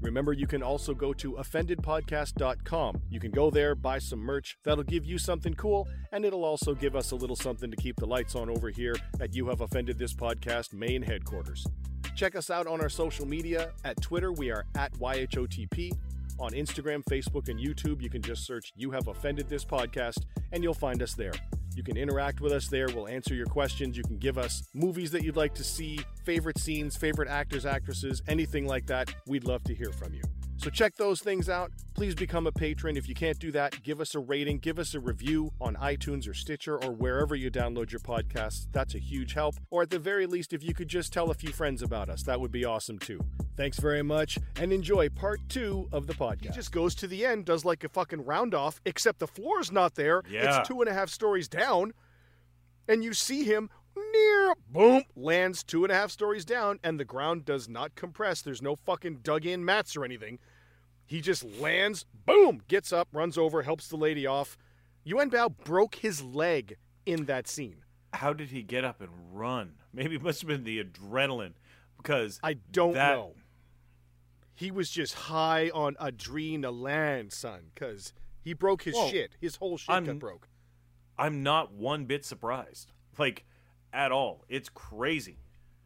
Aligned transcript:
Remember, 0.00 0.32
you 0.32 0.46
can 0.46 0.62
also 0.62 0.94
go 0.94 1.12
to 1.14 1.32
offendedpodcast.com. 1.32 3.02
You 3.10 3.20
can 3.20 3.30
go 3.30 3.50
there, 3.50 3.74
buy 3.74 3.98
some 3.98 4.20
merch. 4.20 4.56
That'll 4.64 4.84
give 4.84 5.04
you 5.04 5.18
something 5.18 5.54
cool, 5.54 5.88
and 6.12 6.24
it'll 6.24 6.44
also 6.44 6.74
give 6.74 6.94
us 6.94 7.10
a 7.10 7.16
little 7.16 7.36
something 7.36 7.70
to 7.70 7.76
keep 7.76 7.96
the 7.96 8.06
lights 8.06 8.34
on 8.34 8.48
over 8.48 8.70
here 8.70 8.94
at 9.20 9.34
You 9.34 9.48
Have 9.48 9.60
Offended 9.60 9.98
This 9.98 10.14
Podcast 10.14 10.72
main 10.72 11.02
headquarters. 11.02 11.66
Check 12.14 12.36
us 12.36 12.50
out 12.50 12.66
on 12.66 12.80
our 12.80 12.88
social 12.88 13.26
media. 13.26 13.72
At 13.84 14.00
Twitter, 14.00 14.32
we 14.32 14.50
are 14.50 14.64
at 14.76 14.92
YHOTP. 14.94 15.92
On 16.40 16.52
Instagram, 16.52 17.02
Facebook, 17.10 17.48
and 17.48 17.58
YouTube, 17.58 18.00
you 18.00 18.08
can 18.08 18.22
just 18.22 18.46
search 18.46 18.72
You 18.76 18.92
Have 18.92 19.08
Offended 19.08 19.48
This 19.48 19.64
Podcast, 19.64 20.18
and 20.52 20.62
you'll 20.62 20.72
find 20.72 21.02
us 21.02 21.14
there. 21.14 21.32
You 21.74 21.82
can 21.82 21.96
interact 21.96 22.40
with 22.40 22.52
us 22.52 22.68
there. 22.68 22.86
We'll 22.94 23.08
answer 23.08 23.34
your 23.34 23.46
questions. 23.46 23.96
You 23.96 24.04
can 24.04 24.18
give 24.18 24.38
us 24.38 24.62
movies 24.72 25.10
that 25.10 25.24
you'd 25.24 25.36
like 25.36 25.54
to 25.54 25.64
see, 25.64 25.98
favorite 26.24 26.58
scenes, 26.58 26.96
favorite 26.96 27.28
actors, 27.28 27.66
actresses, 27.66 28.22
anything 28.28 28.66
like 28.66 28.86
that. 28.86 29.12
We'd 29.26 29.44
love 29.44 29.64
to 29.64 29.74
hear 29.74 29.90
from 29.92 30.14
you. 30.14 30.22
So 30.58 30.70
check 30.70 30.96
those 30.96 31.20
things 31.20 31.48
out. 31.48 31.70
Please 31.94 32.16
become 32.16 32.48
a 32.48 32.52
patron. 32.52 32.96
If 32.96 33.08
you 33.08 33.14
can't 33.14 33.38
do 33.38 33.52
that, 33.52 33.80
give 33.84 34.00
us 34.00 34.16
a 34.16 34.18
rating, 34.18 34.58
give 34.58 34.80
us 34.80 34.92
a 34.92 35.00
review 35.00 35.52
on 35.60 35.76
iTunes 35.76 36.28
or 36.28 36.34
Stitcher 36.34 36.82
or 36.82 36.90
wherever 36.90 37.36
you 37.36 37.48
download 37.48 37.92
your 37.92 38.00
podcasts. 38.00 38.66
That's 38.72 38.96
a 38.96 38.98
huge 38.98 39.34
help. 39.34 39.54
Or 39.70 39.82
at 39.82 39.90
the 39.90 40.00
very 40.00 40.26
least, 40.26 40.52
if 40.52 40.64
you 40.64 40.74
could 40.74 40.88
just 40.88 41.12
tell 41.12 41.30
a 41.30 41.34
few 41.34 41.52
friends 41.52 41.80
about 41.80 42.08
us, 42.08 42.24
that 42.24 42.40
would 42.40 42.50
be 42.50 42.64
awesome 42.64 42.98
too. 42.98 43.20
Thanks 43.56 43.78
very 43.78 44.02
much 44.02 44.36
and 44.60 44.72
enjoy 44.72 45.08
part 45.10 45.40
two 45.48 45.88
of 45.92 46.08
the 46.08 46.14
podcast. 46.14 46.42
He 46.42 46.48
just 46.48 46.72
goes 46.72 46.94
to 46.96 47.06
the 47.06 47.24
end, 47.24 47.44
does 47.44 47.64
like 47.64 47.84
a 47.84 47.88
fucking 47.88 48.24
round 48.24 48.52
off, 48.52 48.80
except 48.84 49.20
the 49.20 49.28
floor's 49.28 49.70
not 49.70 49.94
there. 49.94 50.22
Yeah. 50.28 50.58
It's 50.58 50.68
two 50.68 50.80
and 50.80 50.90
a 50.90 50.92
half 50.92 51.08
stories 51.08 51.46
down. 51.48 51.92
And 52.88 53.04
you 53.04 53.12
see 53.12 53.44
him 53.44 53.70
near 54.12 54.54
boom 54.70 55.02
lands 55.16 55.62
two 55.62 55.84
and 55.84 55.92
a 55.92 55.94
half 55.94 56.10
stories 56.10 56.44
down 56.44 56.78
and 56.84 56.98
the 56.98 57.04
ground 57.04 57.44
does 57.44 57.68
not 57.68 57.94
compress 57.94 58.42
there's 58.42 58.62
no 58.62 58.76
fucking 58.76 59.16
dug 59.22 59.44
in 59.44 59.64
mats 59.64 59.96
or 59.96 60.04
anything 60.04 60.38
he 61.08 61.20
just 61.20 61.42
lands 61.58 62.04
boom 62.26 62.60
gets 62.68 62.92
up 62.92 63.08
runs 63.12 63.36
over 63.36 63.62
helps 63.62 63.88
the 63.88 63.96
lady 63.96 64.26
off 64.26 64.56
Yuen 65.02 65.30
Biao 65.30 65.52
broke 65.64 65.96
his 65.96 66.22
leg 66.22 66.76
in 67.06 67.24
that 67.24 67.48
scene 67.48 67.82
How 68.12 68.32
did 68.32 68.50
he 68.50 68.62
get 68.62 68.84
up 68.84 69.00
and 69.00 69.10
run? 69.32 69.72
Maybe 69.92 70.14
it 70.16 70.22
must 70.22 70.42
have 70.42 70.48
been 70.48 70.62
the 70.64 70.82
adrenaline 70.84 71.54
because 71.96 72.38
i 72.44 72.54
don't 72.70 72.92
That- 72.94 73.16
know 73.16 73.34
he 74.54 74.70
was 74.70 74.90
just 74.90 75.14
high 75.14 75.70
on 75.70 75.94
adrenaline 75.96 77.32
son 77.32 77.70
because 77.74 78.12
he 78.40 78.52
broke 78.52 78.82
his 78.82 78.94
Whoa. 78.94 79.08
shit 79.10 79.32
his 79.40 79.56
whole 79.56 79.76
shit 79.78 79.90
I'm- 79.94 80.04
got 80.04 80.18
broke 80.18 80.48
I'm 81.20 81.42
not 81.42 81.72
one 81.72 82.04
bit 82.04 82.24
surprised. 82.24 82.92
Like 83.18 83.44
at 83.92 84.12
all. 84.12 84.44
It's 84.48 84.68
crazy. 84.68 85.38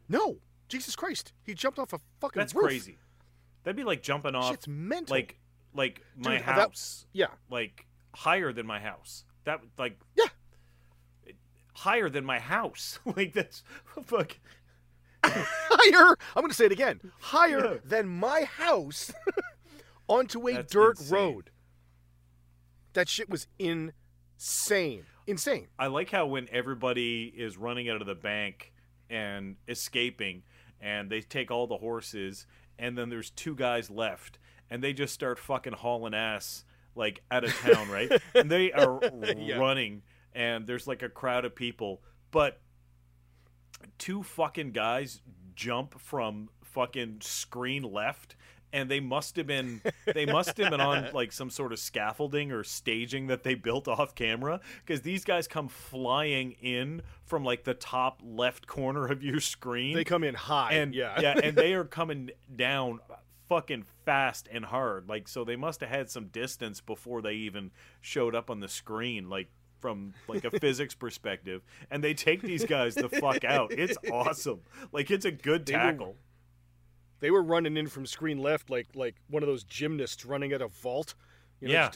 no 0.07 0.37
jesus 0.67 0.95
christ 0.95 1.33
he 1.43 1.53
jumped 1.53 1.79
off 1.79 1.93
a 1.93 1.99
fucking 2.19 2.39
That's 2.39 2.53
roof. 2.53 2.65
crazy. 2.65 2.97
That'd 3.63 3.75
be 3.77 3.83
like 3.83 4.03
jumping 4.03 4.35
off 4.35 4.51
shit's 4.51 4.67
mental 4.67 5.15
like 5.15 5.37
like 5.73 6.01
my 6.17 6.37
Dude, 6.37 6.45
that- 6.45 6.55
house. 6.55 7.05
yeah 7.13 7.27
Like 7.49 7.85
higher 8.13 8.51
than 8.53 8.65
my 8.67 8.79
house. 8.79 9.23
That 9.45 9.61
like 9.77 9.97
Yeah. 10.17 10.25
higher 11.73 12.09
than 12.09 12.25
my 12.25 12.39
house. 12.39 12.99
like 13.17 13.33
that's 13.33 13.63
fuck 14.03 14.37
higher. 15.23 16.17
I'm 16.35 16.41
going 16.41 16.49
to 16.49 16.53
say 16.55 16.65
it 16.65 16.71
again. 16.71 16.99
Higher 17.19 17.75
Yeah. 17.75 17.79
than 17.85 18.07
my 18.07 18.43
house 18.43 19.11
onto 20.07 20.47
a 20.49 20.53
That's 20.53 20.71
dirt 20.71 20.99
insane. 20.99 21.13
road. 21.17 21.49
That 22.93 23.09
shit 23.09 23.29
was 23.29 23.47
insane. 23.57 25.05
Insane. 25.25 25.67
I 25.79 25.87
like 25.87 26.11
how 26.11 26.25
when 26.27 26.47
everybody 26.51 27.33
is 27.35 27.57
running 27.57 27.89
out 27.89 28.01
of 28.01 28.07
the 28.07 28.15
bank 28.15 28.73
and 29.09 29.55
escaping, 29.67 30.43
and 30.81 31.09
they 31.09 31.21
take 31.21 31.49
all 31.49 31.65
the 31.67 31.77
horses, 31.77 32.45
and 32.79 32.97
then 32.97 33.09
there's 33.09 33.29
two 33.29 33.55
guys 33.55 33.89
left, 33.89 34.37
and 34.69 34.83
they 34.83 34.93
just 34.93 35.13
start 35.13 35.39
fucking 35.39 35.73
hauling 35.73 36.13
ass 36.13 36.63
like 36.95 37.21
out 37.31 37.43
of 37.43 37.53
town, 37.57 37.89
right? 37.89 38.11
And 38.35 38.49
they 38.51 38.71
are 38.71 38.99
Yeah. 39.37 39.57
running, 39.57 40.03
and 40.33 40.67
there's 40.67 40.85
like 40.87 41.01
a 41.01 41.09
crowd 41.09 41.43
of 41.45 41.55
people, 41.55 42.01
but 42.31 42.59
two 43.97 44.23
fucking 44.23 44.71
guys 44.71 45.21
jump 45.55 45.99
from 45.99 46.49
fucking 46.63 47.17
screen 47.21 47.83
left 47.83 48.35
and 48.73 48.89
they 48.89 48.99
must 48.99 49.37
have 49.37 49.47
been 49.47 49.81
they 50.13 50.25
must 50.25 50.57
have 50.57 50.71
been 50.71 50.81
on 50.81 51.09
like 51.13 51.31
some 51.31 51.49
sort 51.49 51.71
of 51.71 51.79
scaffolding 51.79 52.51
or 52.51 52.63
staging 52.63 53.27
that 53.27 53.43
they 53.43 53.55
built 53.55 53.87
off 53.87 54.15
camera 54.15 54.59
because 54.85 55.01
these 55.01 55.23
guys 55.23 55.47
come 55.47 55.69
flying 55.69 56.53
in 56.61 57.01
from 57.25 57.45
like 57.45 57.63
the 57.63 57.75
top 57.75 58.19
left 58.25 58.67
corner 58.67 59.05
of 59.07 59.23
your 59.23 59.39
screen 59.39 59.95
They 59.95 60.03
come 60.03 60.23
in 60.23 60.35
high. 60.35 60.73
and 60.73 60.93
yeah. 60.93 61.21
yeah 61.21 61.39
and 61.41 61.55
they 61.55 61.73
are 61.75 61.85
coming 61.85 62.31
down 62.53 62.99
fucking 63.47 63.85
fast 64.05 64.49
and 64.51 64.65
hard 64.65 65.07
like 65.07 65.27
so 65.27 65.43
they 65.43 65.55
must 65.55 65.81
have 65.81 65.89
had 65.89 66.09
some 66.09 66.27
distance 66.27 66.81
before 66.81 67.21
they 67.21 67.33
even 67.33 67.71
showed 68.01 68.33
up 68.35 68.49
on 68.49 68.59
the 68.59 68.67
screen 68.67 69.29
like 69.29 69.47
from 69.79 70.13
like 70.27 70.45
a 70.45 70.51
physics 70.59 70.95
perspective 70.95 71.61
and 71.91 72.03
they 72.03 72.13
take 72.13 72.41
these 72.41 72.65
guys 72.65 72.95
the 72.95 73.09
fuck 73.09 73.43
out 73.43 73.71
it's 73.73 73.97
awesome 74.11 74.61
like 74.93 75.11
it's 75.11 75.25
a 75.25 75.31
good 75.31 75.67
tackle 75.67 76.15
they 77.19 77.31
were 77.31 77.43
running 77.43 77.77
in 77.77 77.87
from 77.87 78.05
screen 78.05 78.37
left 78.39 78.69
like 78.69 78.87
like 78.95 79.15
one 79.29 79.43
of 79.43 79.47
those 79.47 79.63
gymnasts 79.63 80.25
running 80.25 80.51
at 80.53 80.61
a 80.61 80.67
vault. 80.67 81.15
You 81.61 81.69
know, 81.69 81.75
Yeah. 81.75 81.89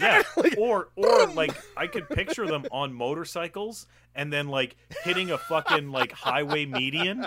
yeah. 0.00 0.22
like, 0.36 0.58
or 0.58 0.88
or 0.94 1.26
like 1.28 1.54
i 1.74 1.86
could 1.86 2.06
picture 2.10 2.46
them 2.46 2.66
on 2.70 2.92
motorcycles 2.92 3.86
and 4.14 4.30
then 4.30 4.48
like 4.48 4.76
hitting 5.04 5.30
a 5.30 5.38
fucking 5.38 5.90
like 5.90 6.12
highway 6.12 6.66
median 6.66 7.26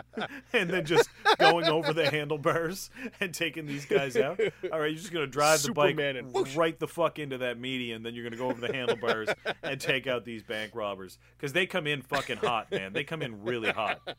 and 0.51 0.69
then 0.69 0.85
just 0.85 1.09
going 1.39 1.65
over 1.65 1.91
the 1.91 2.11
handlebars 2.11 2.91
and 3.19 3.33
taking 3.33 3.65
these 3.65 3.85
guys 3.85 4.15
out. 4.17 4.39
All 4.71 4.79
right 4.81 4.91
you're 4.91 4.99
just 4.99 5.11
gonna 5.11 5.25
drive 5.25 5.63
the 5.63 5.69
bike 5.73 5.95
and 6.17 6.55
right 6.55 6.77
the 6.77 6.87
fuck 6.87 7.17
into 7.17 7.39
that 7.39 7.57
median 7.59 8.03
then 8.03 8.13
you're 8.13 8.23
gonna 8.25 8.37
go 8.37 8.51
over 8.51 8.61
the 8.61 8.71
handlebars 8.71 9.29
and 9.63 9.81
take 9.81 10.05
out 10.05 10.25
these 10.25 10.43
bank 10.43 10.75
robbers. 10.75 11.17
Because 11.37 11.53
they 11.53 11.65
come 11.65 11.87
in 11.87 12.03
fucking 12.03 12.37
hot 12.37 12.69
man. 12.69 12.93
They 12.93 13.03
come 13.03 13.23
in 13.23 13.43
really 13.43 13.71
hot 13.71 13.99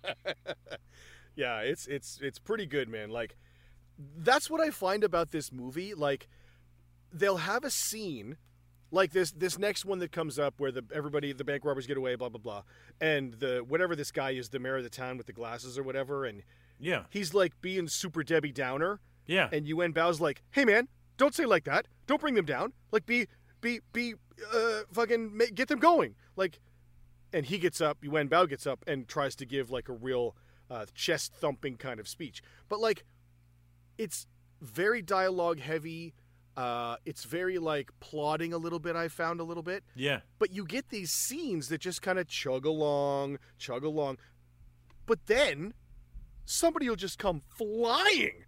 yeah, 1.37 1.61
it's 1.61 1.87
it's 1.87 2.19
it's 2.23 2.39
pretty 2.39 2.67
good, 2.67 2.89
man. 2.89 3.11
Like 3.11 3.37
that's 4.17 4.51
what 4.51 4.61
I 4.61 4.71
find 4.71 5.05
about 5.05 5.31
this 5.31 5.53
movie. 5.53 5.95
Like 5.95 6.29
they'll 7.13 7.39
have 7.39 7.65
a 7.65 7.71
scene 7.71 8.37
like 8.91 9.13
this 9.13 9.33
this 9.33 9.59
next 9.59 9.85
one 9.85 9.99
that 9.99 10.13
comes 10.13 10.39
up 10.39 10.55
where 10.59 10.71
the 10.73 10.85
everybody 10.95 11.33
the 11.33 11.45
bank 11.45 11.65
robbers 11.65 11.87
get 11.87 11.97
away, 11.97 12.15
blah 12.15 12.29
blah 12.29 12.41
blah, 12.41 12.63
and 13.01 13.35
the 13.35 13.65
whatever 13.67 13.97
this 13.97 14.11
guy 14.11 14.31
is, 14.31 14.49
the 14.49 14.59
mayor 14.59 14.77
of 14.77 14.85
the 14.85 14.91
town 14.91 15.17
with 15.17 15.27
the 15.27 15.33
glasses 15.33 15.79
or 15.79 15.83
whatever, 15.83 16.25
and 16.25 16.43
yeah 16.79 17.05
he's 17.11 17.35
like 17.35 17.53
being 17.61 17.89
super 17.89 18.23
Debbie 18.23 18.53
Downer, 18.53 19.01
yeah 19.27 19.49
and 19.53 19.67
Yuen 19.67 19.93
Biao's 19.93 20.21
like, 20.21 20.43
"Hey 20.53 20.65
man, 20.65 20.89
don't 21.17 21.35
say 21.35 21.45
like 21.45 21.65
that. 21.65 21.87
Don't 22.07 22.21
bring 22.21 22.35
them 22.35 22.47
down. 22.47 22.73
Like 22.93 23.07
be 23.07 23.27
be 23.61 23.81
be 23.93 24.15
uh 24.53 24.83
fucking 24.93 25.41
get 25.55 25.69
them 25.69 25.79
going." 25.81 26.15
Like 26.37 26.61
and 27.33 27.47
he 27.47 27.59
gets 27.59 27.81
up, 27.81 27.99
Yuen 28.03 28.29
Biao 28.29 28.49
gets 28.49 28.65
up 28.67 28.85
and 28.87 29.09
tries 29.09 29.35
to 29.37 29.45
give 29.45 29.71
like 29.71 29.89
a 29.89 29.93
real 29.93 30.37
uh, 30.71 30.87
chest 30.95 31.35
thumping 31.35 31.77
kind 31.77 32.01
of 32.01 32.09
speech. 32.09 32.43
But 32.69 32.81
like 32.81 33.05
it's 33.99 34.27
very 34.61 35.03
dialogue 35.03 35.61
heavy. 35.61 36.15
Uh, 36.57 36.97
it's 37.05 37.25
very 37.25 37.59
like 37.59 37.91
plotting 38.01 38.53
a 38.53 38.59
little 38.59 38.79
bit. 38.79 38.95
I 38.97 39.09
found 39.09 39.41
a 39.41 39.45
little 39.45 39.63
bit, 39.63 39.83
yeah 39.97 40.21
but 40.39 40.53
you 40.53 40.65
get 40.65 40.89
these 40.91 41.11
scenes 41.11 41.69
that 41.69 41.81
just 41.81 42.01
kind 42.01 42.19
of 42.19 42.29
chug 42.29 42.65
along, 42.65 43.39
chug 43.59 43.85
along. 43.85 44.19
But 45.07 45.27
then 45.27 45.75
somebody 46.45 46.89
will 46.89 46.97
just 46.97 47.19
come 47.19 47.43
flying 47.57 48.45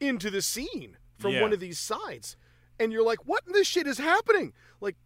into 0.00 0.30
the 0.30 0.42
scene 0.42 0.96
from 1.18 1.32
Yeah. 1.32 1.42
one 1.42 1.52
of 1.52 1.60
these 1.60 1.78
sides. 1.78 2.36
And 2.78 2.92
you're 2.92 3.04
like, 3.04 3.20
what 3.26 3.42
in 3.46 3.52
this 3.52 3.66
shit 3.66 3.86
is 3.86 3.98
happening? 3.98 4.52
Like, 4.80 4.96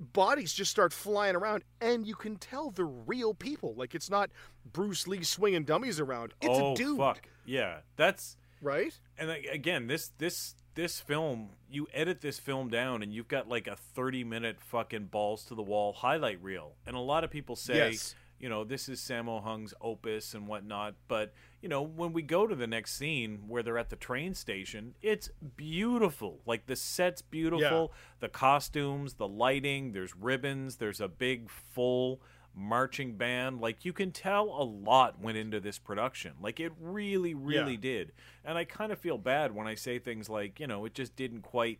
bodies 0.00 0.52
just 0.52 0.70
start 0.70 0.92
flying 0.92 1.36
around, 1.36 1.64
and 1.80 2.06
you 2.06 2.14
can 2.14 2.36
tell 2.36 2.70
they're 2.70 2.86
real 2.86 3.34
people. 3.34 3.74
Like, 3.76 3.94
it's 3.94 4.10
not 4.10 4.30
Bruce 4.72 5.06
Lee 5.06 5.22
swinging 5.22 5.64
dummies 5.64 6.00
around. 6.00 6.34
It's 6.40 6.58
oh 6.58 6.72
a 6.72 6.76
dude, 6.76 6.98
fuck 6.98 7.28
yeah 7.44 7.78
that's 7.96 8.36
right? 8.60 8.92
and 9.16 9.30
again 9.30 9.86
this 9.86 10.12
this 10.18 10.54
this 10.74 11.00
film, 11.00 11.48
you 11.68 11.88
edit 11.92 12.20
this 12.20 12.38
film 12.38 12.68
down, 12.68 13.02
and 13.02 13.12
you've 13.12 13.26
got 13.26 13.48
like 13.48 13.66
a 13.66 13.74
thirty-minute 13.74 14.60
fucking 14.60 15.06
balls 15.06 15.42
to 15.46 15.56
the 15.56 15.62
wall 15.62 15.92
highlight 15.92 16.40
reel. 16.40 16.76
And 16.86 16.94
a 16.94 17.00
lot 17.00 17.24
of 17.24 17.30
people 17.30 17.56
say, 17.56 17.90
Yes. 17.90 18.14
You 18.40 18.48
know, 18.48 18.64
this 18.64 18.88
is 18.88 19.00
Sammo 19.00 19.42
Hung's 19.42 19.74
opus 19.80 20.34
and 20.34 20.46
whatnot. 20.46 20.94
But 21.08 21.32
you 21.60 21.68
know, 21.68 21.82
when 21.82 22.12
we 22.12 22.22
go 22.22 22.46
to 22.46 22.54
the 22.54 22.66
next 22.66 22.94
scene 22.96 23.44
where 23.48 23.62
they're 23.62 23.78
at 23.78 23.90
the 23.90 23.96
train 23.96 24.34
station, 24.34 24.94
it's 25.02 25.30
beautiful. 25.56 26.40
Like 26.46 26.66
the 26.66 26.76
set's 26.76 27.20
beautiful, 27.22 27.92
the 28.20 28.28
costumes, 28.28 29.14
the 29.14 29.28
lighting. 29.28 29.92
There's 29.92 30.14
ribbons. 30.16 30.76
There's 30.76 31.00
a 31.00 31.08
big 31.08 31.50
full 31.50 32.20
marching 32.54 33.16
band. 33.16 33.60
Like 33.60 33.84
you 33.84 33.92
can 33.92 34.10
tell 34.12 34.44
a 34.44 34.64
lot 34.64 35.20
went 35.20 35.36
into 35.38 35.60
this 35.60 35.78
production. 35.78 36.32
Like 36.40 36.58
it 36.60 36.72
really, 36.80 37.34
really 37.34 37.74
Yeah. 37.74 37.80
did. 37.80 38.12
And 38.44 38.56
I 38.58 38.64
kind 38.64 38.90
of 38.92 38.98
feel 38.98 39.18
bad 39.18 39.54
when 39.54 39.66
I 39.66 39.74
say 39.74 39.98
things 39.98 40.28
like, 40.28 40.58
you 40.58 40.66
know, 40.66 40.84
it 40.84 40.94
just 40.94 41.14
didn't 41.16 41.42
quite 41.42 41.78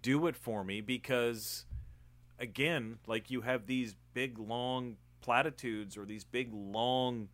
do 0.00 0.26
it 0.28 0.36
for 0.36 0.64
me 0.64 0.80
because 0.80 1.66
again, 2.38 2.98
like 3.06 3.30
you 3.30 3.42
have 3.42 3.66
these 3.66 3.94
big 4.14 4.38
long 4.38 4.96
platitudes 5.22 5.96
or 5.96 6.04
these 6.04 6.24
big 6.24 6.52
long 6.52 7.28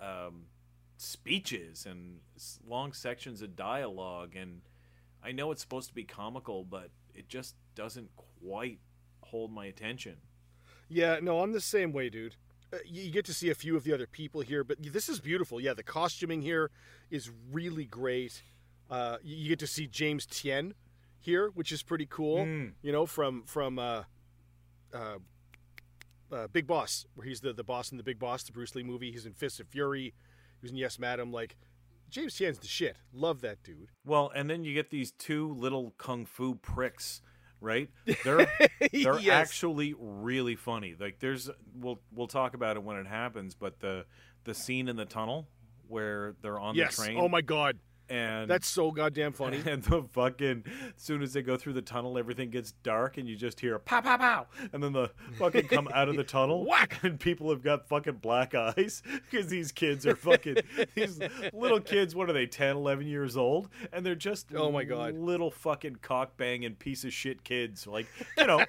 um, 0.00 0.46
speeches 0.96 1.86
and 1.86 2.18
long 2.66 2.92
sections 2.92 3.42
of 3.42 3.54
dialogue, 3.54 4.34
and 4.36 4.62
I 5.22 5.32
know 5.32 5.52
it's 5.52 5.60
supposed 5.60 5.88
to 5.88 5.94
be 5.94 6.04
comical, 6.04 6.64
but 6.64 6.90
it 7.14 7.28
just 7.28 7.54
doesn't 7.74 8.10
quite 8.42 8.80
hold 9.20 9.52
my 9.52 9.66
attention. 9.66 10.16
Yeah, 10.88 11.18
no, 11.22 11.40
I'm 11.40 11.52
the 11.52 11.60
same 11.60 11.92
way, 11.92 12.08
dude. 12.10 12.36
Uh, 12.72 12.78
you 12.84 13.10
get 13.10 13.24
to 13.26 13.34
see 13.34 13.50
a 13.50 13.54
few 13.54 13.76
of 13.76 13.84
the 13.84 13.92
other 13.92 14.06
people 14.06 14.40
here, 14.40 14.64
but 14.64 14.78
this 14.80 15.08
is 15.08 15.20
beautiful. 15.20 15.60
Yeah, 15.60 15.74
the 15.74 15.82
costuming 15.82 16.42
here 16.42 16.70
is 17.10 17.30
really 17.52 17.84
great. 17.84 18.42
Uh, 18.90 19.16
you 19.22 19.36
you 19.36 19.48
get 19.48 19.58
to 19.60 19.66
see 19.66 19.86
James 19.86 20.26
Tien 20.26 20.74
here, 21.18 21.50
which 21.54 21.72
is 21.72 21.82
pretty 21.82 22.06
cool. 22.06 22.44
Mm. 22.44 22.72
You 22.82 22.92
know, 22.92 23.06
from 23.06 23.44
from 23.46 23.78
uh, 23.78 24.02
uh, 24.92 25.18
uh, 26.34 26.46
Big 26.48 26.66
Boss, 26.66 27.06
where 27.14 27.26
he's 27.26 27.40
the 27.40 27.52
the 27.52 27.64
boss 27.64 27.90
in 27.90 27.96
the 27.96 28.02
Big 28.02 28.18
Boss, 28.18 28.42
the 28.42 28.52
Bruce 28.52 28.74
Lee 28.74 28.82
movie. 28.82 29.12
He's 29.12 29.26
in 29.26 29.32
Fists 29.34 29.60
of 29.60 29.68
Fury. 29.68 30.02
He 30.60 30.62
was 30.62 30.70
in 30.70 30.76
Yes, 30.76 30.98
Madam. 30.98 31.32
Like 31.32 31.56
James 32.10 32.34
Tien's 32.34 32.58
the 32.58 32.66
shit. 32.66 32.96
Love 33.12 33.40
that 33.42 33.62
dude. 33.62 33.88
Well, 34.04 34.30
and 34.34 34.48
then 34.50 34.64
you 34.64 34.74
get 34.74 34.90
these 34.90 35.12
two 35.12 35.52
little 35.54 35.94
kung 35.98 36.26
fu 36.26 36.54
pricks, 36.56 37.20
right? 37.60 37.88
They're 38.24 38.46
they're 38.92 39.18
Yes. 39.20 39.28
actually 39.28 39.94
really 39.98 40.56
funny. 40.56 40.94
Like 40.98 41.20
there's 41.20 41.50
we'll 41.74 42.00
we'll 42.12 42.26
talk 42.28 42.54
about 42.54 42.76
it 42.76 42.82
when 42.82 42.96
it 42.96 43.06
happens, 43.06 43.54
but 43.54 43.80
the 43.80 44.04
the 44.44 44.54
scene 44.54 44.88
in 44.88 44.96
the 44.96 45.06
tunnel 45.06 45.48
where 45.88 46.34
they're 46.42 46.58
on 46.58 46.74
yes. 46.74 46.96
the 46.96 47.04
train 47.04 47.18
Oh 47.18 47.28
my 47.28 47.40
god, 47.40 47.78
and 48.10 48.50
that's 48.50 48.68
so 48.68 48.90
goddamn 48.90 49.32
funny. 49.32 49.60
and 49.66 49.82
the 49.84 50.02
fucking 50.12 50.64
as 50.96 51.02
soon 51.02 51.22
as 51.22 51.32
they 51.32 51.42
go 51.42 51.56
through 51.56 51.72
the 51.72 51.82
tunnel 51.82 52.18
everything 52.18 52.50
gets 52.50 52.72
dark 52.82 53.16
and 53.16 53.28
you 53.28 53.34
just 53.36 53.60
hear 53.60 53.78
pow 53.78 54.00
pow 54.00 54.16
pow 54.18 54.46
and 54.72 54.82
then 54.82 54.92
the 54.92 55.10
fucking 55.38 55.66
come 55.68 55.88
out 55.94 56.08
of 56.08 56.16
the 56.16 56.24
tunnel 56.24 56.64
Whack! 56.68 56.98
and 57.02 57.18
people 57.18 57.48
have 57.50 57.62
got 57.62 57.88
fucking 57.88 58.16
black 58.22 58.54
eyes 58.54 59.02
because 59.30 59.46
these 59.48 59.72
kids 59.72 60.06
are 60.06 60.16
fucking 60.16 60.56
these 60.94 61.18
little 61.52 61.80
kids 61.80 62.14
what 62.14 62.28
are 62.28 62.34
they 62.34 62.46
10 62.46 62.76
11 62.76 63.06
years 63.06 63.36
old 63.36 63.68
and 63.92 64.04
they're 64.04 64.14
just 64.14 64.48
Oh 64.54 64.70
my 64.70 64.84
God. 64.84 65.14
little 65.14 65.50
fucking 65.50 65.96
cock 66.02 66.36
banging 66.36 66.74
piece 66.74 67.04
of 67.04 67.12
shit 67.12 67.42
kids 67.42 67.86
like 67.86 68.06
you 68.36 68.46
know 68.46 68.64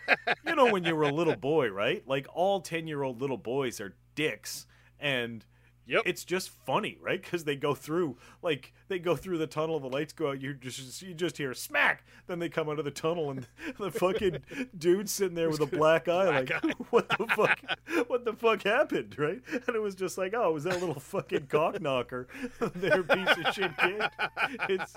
you 0.48 0.56
know 0.56 0.72
when 0.72 0.84
you 0.86 0.96
were 0.96 1.04
a 1.04 1.14
little 1.14 1.36
boy 1.36 1.68
right 1.70 2.04
like 2.08 2.26
all 2.34 2.62
10 2.62 2.88
year 2.88 3.04
old 3.04 3.22
little 3.22 3.38
boys 3.38 3.82
are 3.82 3.94
dicks 4.16 4.66
and 5.00 5.46
Yep. 5.88 6.04
it's 6.06 6.24
just 6.24 6.50
funny, 6.50 6.98
right? 7.02 7.22
Because 7.22 7.44
they 7.44 7.56
go 7.56 7.76
through, 7.76 8.18
like, 8.42 8.74
they 8.88 8.98
go 8.98 9.16
through 9.16 9.38
the 9.38 9.48
tunnel, 9.48 9.80
the 9.80 9.88
lights 9.88 10.14
go 10.14 10.30
out, 10.30 10.42
you 10.42 10.54
just 10.54 11.02
you 11.02 11.14
just 11.14 11.38
hear 11.38 11.54
smack. 11.54 12.06
Then 12.28 12.40
they 12.40 12.50
come 12.50 12.70
out 12.70 12.80
of 12.80 12.86
the 12.86 12.92
tunnel, 12.92 13.30
and 13.30 13.48
the 13.80 13.92
fucking 13.92 14.42
dude's 14.78 15.12
sitting 15.12 15.36
there 15.36 15.50
with 15.50 15.62
a 15.62 15.66
black 15.66 16.08
eye, 16.08 16.40
like, 16.40 16.52
what 16.90 17.10
the 17.10 17.28
fuck? 17.36 17.60
What 18.08 18.26
the 18.26 18.34
fuck 18.34 18.64
happened, 18.64 19.16
right? 19.18 19.42
And 19.52 19.76
it 19.76 19.82
was 19.82 19.96
just 19.96 20.18
like, 20.18 20.34
oh, 20.34 20.50
it 20.50 20.54
was 20.54 20.64
that 20.64 20.80
little 20.80 21.00
fucking 21.00 21.48
cock 21.48 21.82
knocker, 21.82 22.28
their 22.76 23.04
piece 23.04 23.38
of 23.46 23.54
shit 23.54 23.78
kid. 23.78 24.04
It's 24.70 24.96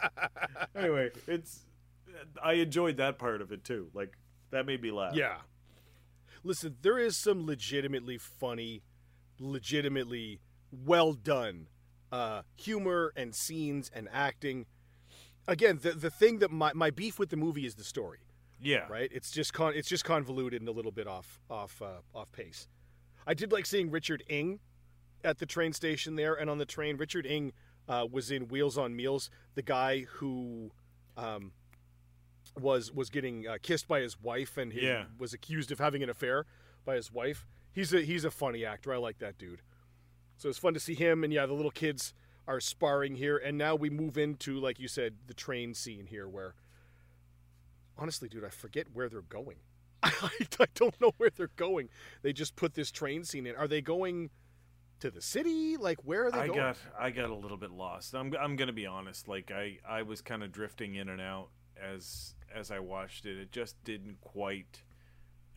anyway, 0.75 1.11
it's 1.27 1.61
I 2.43 2.55
enjoyed 2.55 2.97
that 2.97 3.19
part 3.19 3.41
of 3.41 3.53
it 3.53 3.65
too. 3.65 3.89
Like 3.95 4.17
that 4.51 4.67
made 4.67 4.83
me 4.83 4.91
laugh. 4.91 5.15
Yeah. 5.15 5.37
Listen, 6.45 6.77
there 6.83 6.99
is 6.99 7.17
some 7.17 7.47
legitimately 7.47 8.19
funny, 8.19 8.83
legitimately 9.39 10.41
well 10.71 11.13
done 11.13 11.69
uh, 12.13 12.43
humor 12.57 13.13
and 13.17 13.35
scenes 13.35 13.91
and 13.95 14.09
acting. 14.13 14.67
Again, 15.47 15.79
the 15.83 15.93
the 15.93 16.11
thing 16.11 16.39
that 16.41 16.51
my, 16.51 16.73
my 16.75 16.91
beef 16.91 17.19
with 17.19 17.31
the 17.31 17.37
movie 17.37 17.65
is 17.67 17.75
the 17.75 17.85
story, 17.85 18.19
yeah, 18.61 18.87
right? 18.89 19.11
It's 19.13 19.31
just 19.31 19.53
con- 19.55 19.73
it's 19.75 19.89
just 19.89 20.05
convoluted 20.05 20.61
and 20.61 20.69
a 20.69 20.73
little 20.73 20.93
bit 20.93 21.07
off 21.07 21.41
off 21.51 21.81
uh, 21.81 22.01
off 22.15 22.31
pace. 22.33 22.69
I 23.27 23.35
did 23.35 23.53
like 23.53 23.67
seeing 23.67 23.91
Richard 23.91 24.23
Ng 24.29 24.61
at 25.25 25.39
the 25.39 25.47
train 25.47 25.73
station 25.73 26.17
there 26.17 26.35
and 26.35 26.49
on 26.51 26.59
the 26.59 26.67
train. 26.67 26.97
Richard 26.97 27.27
Ng 27.27 27.53
uh, 27.89 28.07
was 28.11 28.31
in 28.31 28.49
Wheels 28.49 28.77
on 28.79 28.95
Meals, 28.95 29.31
the 29.55 29.63
guy 29.63 30.01
who 30.17 30.71
um, 31.17 31.53
was 32.61 32.93
was 32.93 33.11
getting 33.11 33.47
uh, 33.47 33.57
kissed 33.63 33.89
by 33.89 34.01
his 34.01 34.21
wife 34.21 34.57
and 34.57 34.73
he 34.73 34.83
Yeah. 34.87 35.05
was 35.19 35.33
accused 35.33 35.71
of 35.71 35.79
having 35.79 36.03
an 36.03 36.11
affair 36.11 36.45
by 36.85 36.95
his 36.97 37.13
wife. 37.13 37.47
He's 37.73 37.93
a 37.95 38.01
he's 38.03 38.25
a 38.25 38.31
funny 38.31 38.65
actor. 38.65 38.93
I 38.93 38.97
like 38.99 39.19
that 39.19 39.39
dude. 39.39 39.63
So 40.39 40.49
it's 40.49 40.59
fun 40.59 40.75
to 40.75 40.81
see 40.81 40.95
him 40.95 41.25
and 41.25 41.33
yeah, 41.33 41.47
the 41.47 41.53
little 41.53 41.71
kids 41.71 42.15
are 42.47 42.61
sparring 42.61 43.17
here 43.17 43.37
and 43.37 43.59
now 43.59 43.75
we 43.75 43.91
move 43.91 44.17
into 44.17 44.59
like 44.59 44.79
you 44.81 44.89
said 44.89 45.15
the 45.27 45.35
train 45.35 45.75
scene 45.75 46.07
here 46.07 46.27
where 46.27 46.55
honestly 47.99 48.29
dude, 48.29 48.45
I 48.45 48.49
forget 48.49 48.87
where 48.93 49.09
they're 49.09 49.21
going. 49.21 49.57
I, 50.03 50.31
I 50.61 50.67
don't 50.75 50.99
know 51.01 51.13
where 51.19 51.31
they're 51.31 51.51
going. 51.57 51.89
They 52.23 52.33
just 52.33 52.57
put 52.57 52.75
this 52.75 52.91
train 52.91 53.25
scene 53.25 53.47
in. 53.47 53.57
Are 53.57 53.69
they 53.69 53.83
going 53.83 54.31
to 55.01 55.11
the 55.11 55.21
city? 55.21 55.77
Like 55.77 55.99
where 56.05 56.27
are 56.27 56.31
they 56.31 56.39
I 56.39 56.47
going? 56.47 56.59
got 56.59 56.77
I 56.99 57.11
got 57.11 57.31
a 57.31 57.35
little 57.35 57.57
bit 57.57 57.71
lost. 57.71 58.15
I'm 58.15 58.35
I'm 58.41 58.57
gonna 58.57 58.73
be 58.73 58.87
honest. 58.87 59.29
Like 59.29 59.51
I 59.51 59.79
I 59.87 60.03
was 60.03 60.21
kind 60.23 60.43
of 60.43 60.53
drifting 60.53 60.95
in 60.95 61.09
and 61.09 61.21
out 61.21 61.49
as 61.81 62.35
as 62.55 62.71
I 62.71 62.79
watched 62.79 63.27
it. 63.27 63.39
It 63.39 63.53
just 63.53 63.83
didn't 63.85 64.21
quite 64.21 64.83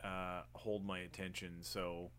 uh, 0.03 0.41
hold 0.53 0.85
my 0.85 0.99
attention. 0.99 1.57
So 1.61 2.11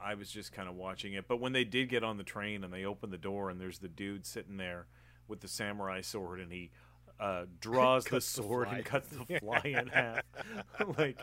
I 0.00 0.14
was 0.14 0.30
just 0.30 0.52
kind 0.52 0.68
of 0.68 0.74
watching 0.74 1.14
it. 1.14 1.26
But 1.28 1.38
when 1.40 1.52
they 1.52 1.64
did 1.64 1.88
get 1.88 2.04
on 2.04 2.16
the 2.18 2.24
train 2.24 2.62
and 2.64 2.72
they 2.72 2.84
open 2.84 3.10
the 3.10 3.18
door 3.18 3.50
and 3.50 3.60
there's 3.60 3.78
the 3.78 3.88
dude 3.88 4.26
sitting 4.26 4.56
there 4.56 4.86
with 5.28 5.40
the 5.40 5.48
samurai 5.48 6.00
sword 6.02 6.40
and 6.40 6.52
he 6.52 6.70
uh, 7.18 7.44
draws 7.60 8.04
the 8.04 8.10
Cuts 8.10 8.32
the 8.34 8.42
sword 8.42 8.68
and 8.68 8.84
cuts 8.84 9.08
the 9.08 9.38
fly 9.40 9.60
in 9.64 9.86
half. 9.88 10.20
like, 10.98 11.18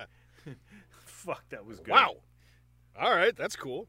fuck, 1.05 1.43
that 1.49 1.65
was 1.65 1.79
good. 1.79 1.91
Wow. 1.91 2.15
All 2.99 3.15
right, 3.15 3.35
that's 3.35 3.55
cool. 3.55 3.87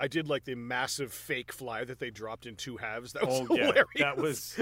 I 0.00 0.06
did 0.06 0.28
like 0.28 0.44
the 0.44 0.54
massive 0.54 1.12
fake 1.12 1.52
fly 1.52 1.82
that 1.84 1.98
they 1.98 2.10
dropped 2.10 2.46
in 2.46 2.54
two 2.54 2.76
halves. 2.76 3.14
That 3.14 3.26
was 3.26 3.46
Oh 3.50 3.56
yeah, 3.56 3.66
hilarious. 3.66 3.86
that 3.98 4.16
was 4.16 4.60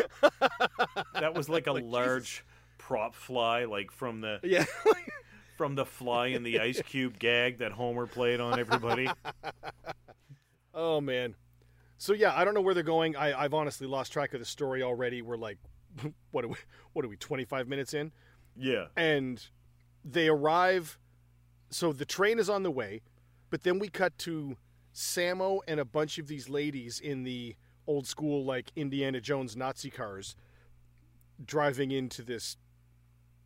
that 1.15 1.35
was 1.35 1.49
like 1.51 1.67
a 1.67 1.73
Like, 1.73 1.85
large 1.87 2.43
prop 2.79 3.15
fly, 3.15 3.65
like 3.65 3.91
from 3.91 4.23
the 4.23 4.41
yeah. 4.43 4.65
From 5.57 5.75
the 5.75 5.87
fly 5.87 6.29
in 6.29 6.43
the 6.43 6.61
ice 6.61 6.83
cube 6.83 7.19
gag 7.19 7.59
that 7.59 7.73
Homer 7.73 8.07
played 8.07 8.41
on 8.41 8.59
everybody. 8.59 9.09
oh 10.75 11.01
man. 11.01 11.35
So 11.99 12.13
yeah, 12.13 12.35
I 12.35 12.45
don't 12.45 12.55
know 12.55 12.61
where 12.61 12.75
they're 12.75 12.83
going. 12.83 13.17
I, 13.17 13.39
I've 13.39 13.55
honestly 13.55 13.87
lost 13.87 14.13
track 14.13 14.35
of 14.35 14.41
the 14.41 14.47
story 14.47 14.83
already. 14.83 15.23
We're 15.23 15.39
like, 15.39 15.59
what 16.31 16.45
are 16.45 16.49
we? 16.49 16.57
What 16.93 17.05
are 17.05 17.09
we? 17.09 17.17
Twenty 17.17 17.45
five 17.45 17.69
minutes 17.69 17.95
in, 17.95 18.13
Yeah, 18.57 18.87
and 18.97 19.45
they 20.05 20.29
arrive. 20.29 20.99
So 21.71 21.93
the 21.93 22.05
train 22.05 22.39
is 22.39 22.49
on 22.49 22.63
the 22.63 22.71
way, 22.71 23.03
but 23.51 23.63
then 23.63 23.79
we 23.79 23.89
cut 23.89 24.17
to 24.19 24.57
Sammo 24.95 25.61
and 25.67 25.81
a 25.81 25.85
bunch 25.85 26.19
of 26.19 26.27
these 26.29 26.49
ladies 26.49 27.01
in 27.01 27.25
the 27.25 27.57
old 27.87 28.07
school 28.07 28.45
like 28.45 28.73
Indiana 28.77 29.21
Jones 29.21 29.57
Nazi 29.57 29.91
cars 29.91 30.37
driving 31.45 31.91
into 31.91 32.23
this 32.23 32.57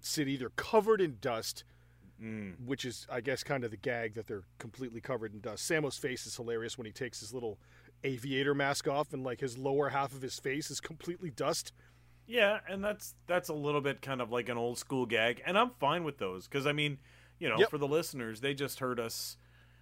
city. 0.01 0.37
They're 0.37 0.51
covered 0.51 1.01
in 1.01 1.19
dust, 1.21 1.65
mm. 2.23 2.55
which 2.65 2.85
is, 2.85 3.07
I 3.11 3.21
guess, 3.21 3.43
kind 3.43 3.65
of 3.65 3.71
the 3.71 3.77
gag 3.77 4.15
that 4.15 4.27
they're 4.27 4.45
completely 4.59 5.01
covered 5.01 5.33
in 5.33 5.41
dust. 5.41 5.65
Sammo's 5.67 5.97
face 5.97 6.27
is 6.27 6.37
hilarious 6.37 6.77
when 6.79 6.87
he 6.87 6.93
takes 6.93 7.21
his 7.21 7.33
little 7.33 7.59
aviator 8.05 8.55
mask 8.55 8.89
off 8.89 9.13
and 9.13 9.23
like 9.25 9.41
his 9.41 9.59
lower 9.59 9.91
half 9.91 10.13
of 10.13 10.23
his 10.23 10.39
face 10.39 10.71
is 10.71 10.81
completely 10.81 11.31
dust. 11.31 11.73
yeah, 12.27 12.61
and 12.69 12.83
that's 12.85 13.15
that's 13.27 13.49
a 13.49 13.55
little 13.55 13.81
bit 13.81 14.01
kind 14.03 14.21
of 14.21 14.31
like 14.31 14.49
an 14.49 14.57
old 14.57 14.79
school 14.79 15.05
gag, 15.07 15.43
and 15.45 15.59
I'm 15.59 15.71
fine 15.81 16.05
with 16.05 16.19
those 16.19 16.47
because 16.49 16.67
I 16.67 16.73
mean, 16.73 16.99
you 17.39 17.49
know, 17.49 17.59
Yep. 17.59 17.71
for 17.71 17.79
the 17.79 17.89
listeners, 17.89 18.41
they 18.41 18.55
just 18.55 18.79
heard 18.81 19.01
us, 19.01 19.37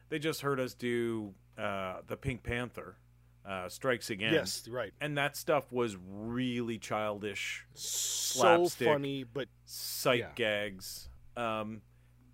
they 0.08 0.18
just 0.18 0.40
heard 0.40 0.58
us 0.58 0.74
do 0.74 1.34
uh, 1.58 1.98
the 2.06 2.16
Pink 2.16 2.42
Panther 2.42 2.96
uh, 3.46 3.68
strikes 3.68 4.10
again. 4.10 4.32
Yes, 4.32 4.66
right. 4.68 4.92
and 5.00 5.16
that 5.18 5.36
stuff 5.36 5.70
was 5.72 5.96
really 6.08 6.78
childish. 6.78 7.66
So 7.74 8.40
Slapstick. 8.40 8.86
funny, 8.88 9.24
but 9.24 9.48
sight 9.66 10.20
Yeah. 10.20 10.30
gags. 10.34 11.08
Um, 11.36 11.82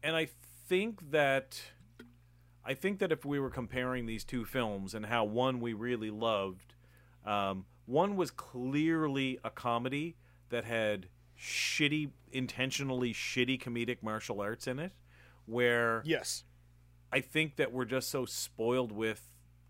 and 0.04 0.14
I 0.14 0.28
think 0.68 1.10
that 1.10 1.60
I 2.64 2.74
think 2.74 2.98
that 3.00 3.10
if 3.10 3.24
we 3.24 3.40
were 3.40 3.50
comparing 3.50 4.06
these 4.06 4.22
two 4.24 4.44
films 4.44 4.94
and 4.94 5.06
how 5.06 5.24
one 5.24 5.60
we 5.60 5.72
really 5.72 6.10
loved, 6.10 6.74
um, 7.26 7.64
one 7.86 8.16
was 8.16 8.30
clearly 8.30 9.38
a 9.42 9.50
comedy 9.50 10.16
that 10.50 10.64
had 10.64 11.08
shitty, 11.38 12.10
intentionally 12.32 13.12
shitty 13.12 13.60
comedic 13.60 14.02
martial 14.02 14.40
arts 14.40 14.66
in 14.66 14.78
it, 14.78 14.92
where 15.46 16.02
Yes. 16.04 16.44
I 17.10 17.20
think 17.20 17.56
that 17.56 17.72
we're 17.72 17.84
just 17.84 18.10
so 18.10 18.24
spoiled 18.24 18.92
with 18.92 19.22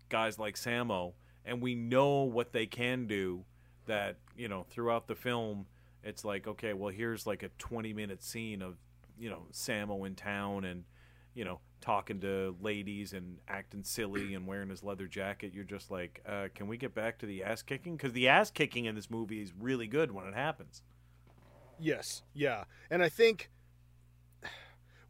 guys 0.09 0.37
like 0.37 0.55
Sammo, 0.55 1.13
and 1.45 1.61
we 1.61 1.75
know 1.75 2.23
what 2.23 2.51
they 2.51 2.65
can 2.65 3.07
do. 3.07 3.45
That 3.85 4.17
you 4.35 4.47
know, 4.49 4.65
throughout 4.69 5.07
the 5.07 5.15
film, 5.15 5.67
it's 6.03 6.25
like, 6.25 6.47
okay, 6.47 6.73
well, 6.73 6.91
here's 6.91 7.27
like 7.27 7.43
a 7.43 7.49
20 7.57 7.93
minute 7.93 8.23
scene 8.23 8.61
of 8.61 8.77
you 9.17 9.29
know 9.29 9.47
Sammo 9.51 10.05
in 10.05 10.15
town 10.15 10.65
and 10.65 10.83
you 11.33 11.45
know 11.45 11.59
talking 11.81 12.19
to 12.19 12.55
ladies 12.61 13.13
and 13.13 13.37
acting 13.47 13.83
silly 13.83 14.33
and 14.33 14.47
wearing 14.47 14.69
his 14.69 14.83
leather 14.83 15.07
jacket. 15.07 15.53
You're 15.53 15.63
just 15.63 15.91
like, 15.91 16.21
uh, 16.27 16.47
can 16.55 16.67
we 16.67 16.77
get 16.77 16.95
back 16.95 17.19
to 17.19 17.27
the 17.27 17.43
ass 17.43 17.61
kicking? 17.61 17.95
Because 17.95 18.13
the 18.13 18.27
ass 18.27 18.49
kicking 18.49 18.85
in 18.85 18.95
this 18.95 19.09
movie 19.09 19.41
is 19.41 19.53
really 19.59 19.85
good 19.85 20.11
when 20.11 20.25
it 20.25 20.33
happens. 20.33 20.81
Yes, 21.79 22.23
yeah. 22.33 22.63
And 22.89 23.03
I 23.03 23.09
think 23.09 23.51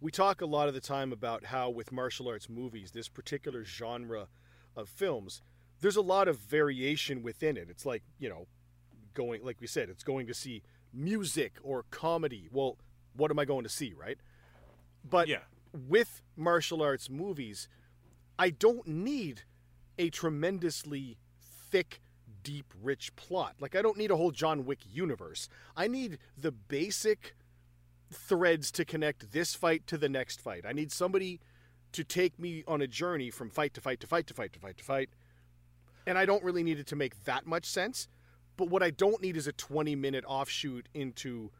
we 0.01 0.11
talk 0.11 0.41
a 0.41 0.45
lot 0.45 0.67
of 0.67 0.73
the 0.73 0.81
time 0.81 1.13
about 1.13 1.45
how 1.45 1.69
with 1.69 1.91
martial 1.91 2.27
arts 2.27 2.49
movies, 2.49 2.91
this 2.91 3.07
particular 3.07 3.63
genre 3.63 4.27
of 4.75 4.89
films, 4.89 5.41
there's 5.79 5.95
a 5.95 6.01
lot 6.01 6.27
of 6.27 6.37
variation 6.37 7.23
within 7.23 7.55
it. 7.55 7.69
It's 7.69 7.85
like, 7.85 8.03
you 8.19 8.27
know, 8.27 8.47
going 9.13 9.43
like 9.43 9.61
we 9.61 9.67
said, 9.67 9.89
it's 9.89 10.03
going 10.03 10.27
to 10.27 10.33
see 10.33 10.61
music 10.93 11.53
or 11.63 11.85
comedy. 11.89 12.49
Well, 12.51 12.77
what 13.15 13.31
am 13.31 13.39
I 13.39 13.45
going 13.45 13.63
to 13.63 13.69
see, 13.69 13.93
right? 13.93 14.17
But 15.03 15.27
Yeah. 15.27 15.43
with 15.73 16.21
martial 16.35 16.81
arts 16.81 17.09
movies, 17.09 17.67
I 18.37 18.49
don't 18.49 18.87
need 18.87 19.43
a 19.97 20.09
tremendously 20.09 21.17
thick, 21.39 22.01
deep, 22.43 22.73
rich 22.81 23.15
plot. 23.15 23.55
Like, 23.59 23.75
I 23.75 23.81
don't 23.81 23.97
need 23.97 24.11
a 24.11 24.17
whole 24.17 24.31
John 24.31 24.65
Wick 24.65 24.79
universe. 24.85 25.47
I 25.75 25.87
need 25.87 26.17
the 26.37 26.51
basic 26.51 27.35
threads 28.11 28.71
to 28.71 28.85
connect 28.85 29.31
this 29.31 29.55
fight 29.55 29.87
to 29.87 29.97
the 29.97 30.09
next 30.09 30.41
fight. 30.41 30.65
I 30.65 30.73
need 30.73 30.91
somebody 30.91 31.39
to 31.91 32.03
take 32.03 32.37
me 32.37 32.63
on 32.67 32.81
a 32.81 32.87
journey 32.87 33.29
from 33.29 33.49
fight 33.49 33.73
to 33.73 33.81
fight 33.81 33.99
to 34.01 34.07
fight 34.07 34.27
to 34.27 34.33
fight 34.33 34.53
to 34.53 34.59
fight 34.59 34.77
to 34.77 34.83
fight. 34.83 35.09
And 36.05 36.17
I 36.17 36.25
don't 36.25 36.43
really 36.43 36.61
need 36.63 36.77
it 36.79 36.87
to 36.87 36.95
make 36.95 37.23
that 37.23 37.47
much 37.47 37.65
sense. 37.65 38.07
But 38.57 38.69
what 38.69 38.83
I 38.83 38.89
don't 38.89 39.21
need 39.21 39.37
is 39.37 39.47
a 39.47 39.53
20 39.53 39.95
minute 39.95 40.23
offshoot 40.27 40.87
into 40.93 41.51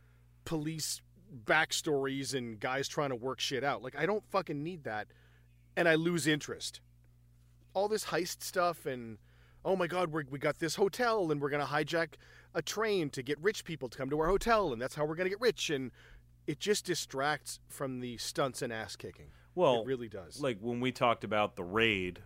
police 0.43 1.01
backstories 1.36 2.34
and 2.34 2.60
guys 2.60 2.88
trying 2.88 3.10
to 3.10 3.15
work 3.15 3.39
shit 3.39 3.63
out. 3.63 3.82
Like, 3.84 3.96
I 3.98 4.06
don't 4.06 4.24
fucking 4.30 4.63
need 4.63 4.84
that. 4.84 5.08
And 5.77 5.88
I 5.89 5.96
lose 5.96 6.25
interest. 6.27 6.80
All 7.74 7.88
this 7.88 8.06
heist 8.06 8.42
stuff 8.44 8.86
and, 8.86 9.18
oh 9.65 9.75
my 9.75 9.88
God, 9.88 10.12
we're, 10.12 10.24
we 10.30 10.39
got 10.39 10.60
this 10.60 10.75
hotel 10.75 11.32
and 11.32 11.42
we're 11.42 11.50
going 11.50 11.65
to 11.65 11.72
hijack 11.72 12.13
a 12.54 12.62
train 12.62 13.10
to 13.10 13.22
get 13.22 13.38
rich 13.42 13.65
people 13.65 13.89
to 13.89 13.98
come 13.98 14.10
to 14.10 14.20
our 14.20 14.27
hotel 14.27 14.72
and 14.72 14.82
that's 14.82 14.96
how 14.96 15.04
we're 15.06 15.15
going 15.15 15.25
to 15.25 15.30
get 15.32 15.42
rich. 15.42 15.70
And 15.70 15.92
it 16.48 16.60
just 16.60 16.86
distracts 16.86 17.60
from 17.68 18.00
the 18.00 18.18
stunts 18.18 18.62
and 18.62 18.72
ass 18.72 18.96
kicking. 18.96 19.27
Well, 19.56 19.82
it 19.82 19.88
really 19.88 20.08
does. 20.10 20.42
like 20.42 20.60
when 20.62 20.80
we 20.80 20.92
talked 20.92 21.24
about 21.24 21.56
the 21.56 21.63
raid, 21.63 22.20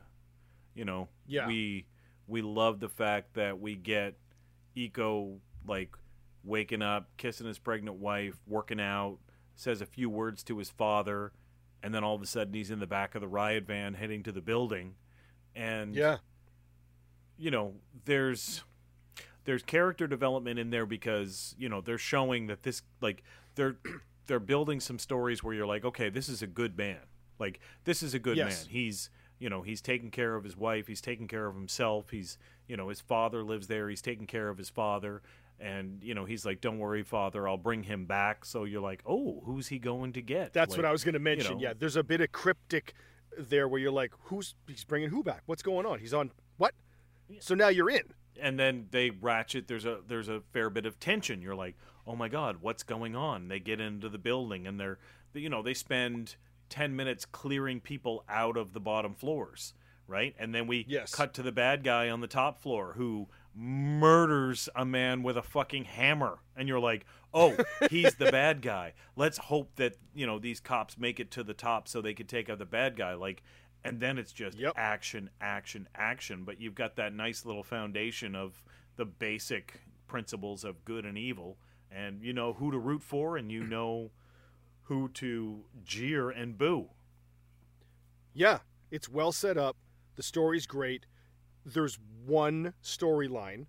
you 0.75 0.85
know, 0.85 1.07
Yeah. 1.27 1.47
we 1.47 1.85
we 2.27 2.41
love 2.43 2.79
the 2.79 2.89
fact 2.89 3.33
that 3.35 3.59
we 3.59 3.75
get 3.75 4.15
Iko 4.77 5.39
like 5.67 5.95
waking 6.43 6.81
up, 6.81 7.09
kissing 7.17 7.47
his 7.47 7.59
pregnant 7.59 7.97
wife, 7.97 8.35
working 8.47 8.79
out, 8.79 9.17
says 9.55 9.81
a 9.81 9.85
few 9.85 10.09
words 10.09 10.43
to 10.43 10.57
his 10.57 10.69
father, 10.69 11.31
and 11.83 11.93
then 11.93 12.03
all 12.03 12.15
of 12.15 12.21
a 12.21 12.25
sudden 12.25 12.53
he's 12.53 12.71
in 12.71 12.79
the 12.79 12.87
back 12.87 13.15
of 13.15 13.21
the 13.21 13.27
riot 13.27 13.65
van 13.65 13.93
heading 13.93 14.23
to 14.23 14.31
the 14.31 14.41
building, 14.41 14.95
and 15.55 15.95
yeah. 15.95 16.17
you 17.37 17.51
know, 17.51 17.73
there's 18.05 18.63
there's 19.45 19.63
character 19.63 20.07
development 20.07 20.59
in 20.59 20.69
there 20.69 20.85
because 20.85 21.55
you 21.57 21.69
know 21.69 21.81
they're 21.81 21.97
showing 21.97 22.47
that 22.47 22.63
this 22.63 22.81
like 23.01 23.23
they're 23.55 23.77
they're 24.27 24.39
building 24.39 24.79
some 24.79 24.99
stories 24.99 25.43
where 25.43 25.53
you're 25.53 25.65
like, 25.67 25.83
okay, 25.83 26.09
this 26.09 26.29
is 26.29 26.41
a 26.41 26.47
good 26.47 26.77
man. 26.77 26.99
Like 27.39 27.59
this 27.83 28.03
is 28.03 28.13
a 28.13 28.19
good 28.19 28.37
Yes. 28.37 28.65
man. 28.65 28.71
He's 28.73 29.09
you 29.39 29.49
know 29.49 29.61
he's 29.61 29.81
taking 29.81 30.11
care 30.11 30.35
of 30.35 30.43
his 30.43 30.55
wife. 30.55 30.87
He's 30.87 31.01
taking 31.01 31.27
care 31.27 31.47
of 31.47 31.55
himself. 31.55 32.09
He's 32.11 32.37
you 32.67 32.77
know 32.77 32.89
his 32.89 33.01
father 33.01 33.43
lives 33.43 33.67
there. 33.67 33.89
He's 33.89 34.01
taking 34.01 34.27
care 34.27 34.49
of 34.49 34.57
his 34.57 34.69
father. 34.69 35.21
And 35.61 36.01
you 36.03 36.13
know 36.13 36.25
he's 36.25 36.45
like, 36.45 36.61
"Don't 36.61 36.79
worry, 36.79 37.03
father. 37.03 37.47
I'll 37.47 37.57
bring 37.57 37.83
him 37.83 38.05
back." 38.05 38.45
So 38.45 38.63
you're 38.63 38.81
like, 38.81 39.01
"Oh, 39.05 39.41
who's 39.45 39.67
he 39.67 39.77
going 39.79 40.13
to 40.13 40.21
get?" 40.21 40.53
That's 40.53 40.71
Like, 40.71 40.77
what 40.77 40.85
I 40.85 40.91
was 40.91 41.03
going 41.03 41.13
to 41.13 41.19
mention. 41.19 41.55
know. 41.57 41.61
Yeah, 41.61 41.73
there's 41.77 41.95
a 41.97 42.03
bit 42.03 42.21
of 42.21 42.31
cryptic 42.31 42.93
there 43.37 43.67
where 43.67 43.79
you're 43.79 43.91
like, 43.91 44.13
who's 44.23 44.55
he's 44.67 44.83
bringing 44.85 45.09
who 45.09 45.21
back? 45.23 45.43
What's 45.45 45.61
going 45.61 45.85
on? 45.85 45.99
He's 45.99 46.13
on 46.13 46.31
what? 46.57 46.73
So 47.39 47.55
now 47.55 47.67
you're 47.67 47.89
in. 47.89 48.03
and 48.41 48.57
then 48.57 48.87
they 48.91 49.09
ratchet 49.09 49.67
there's 49.67 49.85
a 49.85 49.99
there's 50.07 50.29
a 50.29 50.41
fair 50.53 50.69
bit 50.69 50.85
of 50.85 50.97
tension 50.99 51.41
you're 51.41 51.55
like 51.55 51.75
oh 52.07 52.15
my 52.15 52.29
god 52.29 52.57
what's 52.61 52.83
going 52.83 53.13
on 53.15 53.49
they 53.49 53.59
get 53.59 53.81
into 53.81 54.07
the 54.07 54.17
building 54.17 54.65
and 54.65 54.79
they're 54.79 54.97
you 55.33 55.49
know 55.49 55.61
they 55.61 55.73
spend 55.73 56.35
10 56.69 56.95
minutes 56.95 57.25
clearing 57.25 57.81
people 57.81 58.23
out 58.29 58.55
of 58.55 58.71
the 58.71 58.79
bottom 58.79 59.13
floors 59.13 59.73
right 60.07 60.33
and 60.39 60.55
then 60.55 60.67
we 60.67 60.85
Yes. 60.87 61.13
cut 61.13 61.33
to 61.33 61.41
the 61.43 61.51
bad 61.51 61.83
guy 61.83 62.09
on 62.09 62.21
the 62.21 62.27
top 62.27 62.61
floor 62.61 62.93
who 62.95 63.27
murders 63.55 64.69
a 64.75 64.85
man 64.85 65.23
with 65.23 65.35
a 65.37 65.41
fucking 65.41 65.83
hammer 65.85 66.39
and 66.55 66.67
you're 66.67 66.79
like 66.79 67.05
oh 67.33 67.55
he's 67.89 68.15
the 68.15 68.31
bad 68.31 68.61
guy 68.63 68.93
let's 69.15 69.37
hope 69.37 69.75
that 69.75 69.95
you 70.13 70.25
know 70.25 70.39
these 70.39 70.59
cops 70.59 70.97
make 70.97 71.19
it 71.19 71.29
to 71.31 71.43
the 71.43 71.53
top 71.53 71.87
so 71.87 72.01
they 72.01 72.13
could 72.13 72.29
take 72.29 72.49
out 72.49 72.59
the 72.59 72.65
bad 72.65 72.95
guy 72.95 73.13
like 73.13 73.43
and 73.83 73.99
then 73.99 74.17
it's 74.17 74.31
just 74.31 74.57
Yep. 74.57 74.73
action 74.77 75.29
action 75.41 75.87
action 75.95 76.43
but 76.43 76.59
you've 76.61 76.75
got 76.75 76.95
that 76.95 77.13
nice 77.13 77.45
little 77.45 77.63
foundation 77.63 78.35
of 78.35 78.63
the 78.95 79.05
basic 79.05 79.81
principles 80.07 80.63
of 80.63 80.83
good 80.85 81.05
and 81.05 81.17
evil 81.17 81.57
and 81.91 82.21
you 82.23 82.33
know 82.33 82.53
who 82.53 82.71
to 82.71 82.77
root 82.77 83.01
for 83.03 83.35
and 83.37 83.51
you 83.51 83.63
know 83.63 84.11
who 84.83 85.07
to 85.09 85.63
jeer 85.83 86.29
and 86.29 86.57
boo 86.57 86.87
Yeah, 88.33 88.59
it's 88.91 89.09
well 89.09 89.31
set 89.31 89.57
up. 89.57 89.75
The 90.15 90.23
story's 90.23 90.65
great. 90.65 91.05
There's 91.65 91.99
one 92.25 92.73
storyline, 92.83 93.65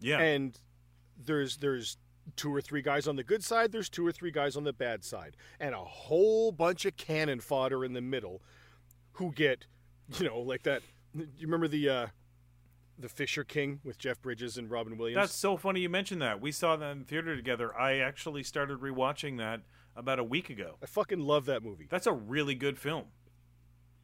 yeah 0.00 0.18
and 0.18 0.58
there's 1.16 1.58
there's 1.58 1.96
two 2.36 2.54
or 2.54 2.60
three 2.60 2.82
guys 2.82 3.08
on 3.08 3.16
the 3.16 3.24
good 3.24 3.42
side. 3.42 3.72
There's 3.72 3.88
two 3.88 4.06
or 4.06 4.12
three 4.12 4.30
guys 4.30 4.56
on 4.56 4.64
the 4.64 4.72
bad 4.72 5.04
side, 5.04 5.36
and 5.58 5.74
a 5.74 5.78
whole 5.84 6.52
bunch 6.52 6.84
of 6.84 6.96
cannon 6.96 7.40
fodder 7.40 7.84
in 7.84 7.92
the 7.92 8.00
middle, 8.00 8.42
who 9.12 9.32
get, 9.32 9.66
you 10.18 10.26
know, 10.26 10.38
like 10.40 10.62
that. 10.62 10.82
You 11.14 11.26
remember 11.42 11.68
the 11.68 11.88
uh, 11.88 12.06
the 12.98 13.08
Fisher 13.08 13.44
King 13.44 13.80
with 13.84 13.98
Jeff 13.98 14.20
Bridges 14.22 14.56
and 14.56 14.70
Robin 14.70 14.96
Williams? 14.96 15.20
that's 15.20 15.34
so 15.34 15.56
funny 15.56 15.80
you 15.80 15.88
mentioned 15.88 16.22
that 16.22 16.40
we 16.40 16.52
saw 16.52 16.76
that 16.76 16.92
in 16.92 17.04
theater 17.04 17.34
together 17.34 17.76
i 17.76 17.96
actually 17.96 18.42
started 18.42 18.78
rewatching 18.78 19.38
that 19.38 19.60
about 19.96 20.18
a 20.18 20.24
week 20.24 20.48
ago 20.50 20.76
I 20.82 20.86
fucking 20.86 21.18
love 21.20 21.44
that 21.46 21.62
movie. 21.62 21.86
that's 21.90 22.06
a 22.06 22.12
really 22.12 22.54
good 22.54 22.78
film 22.78 23.06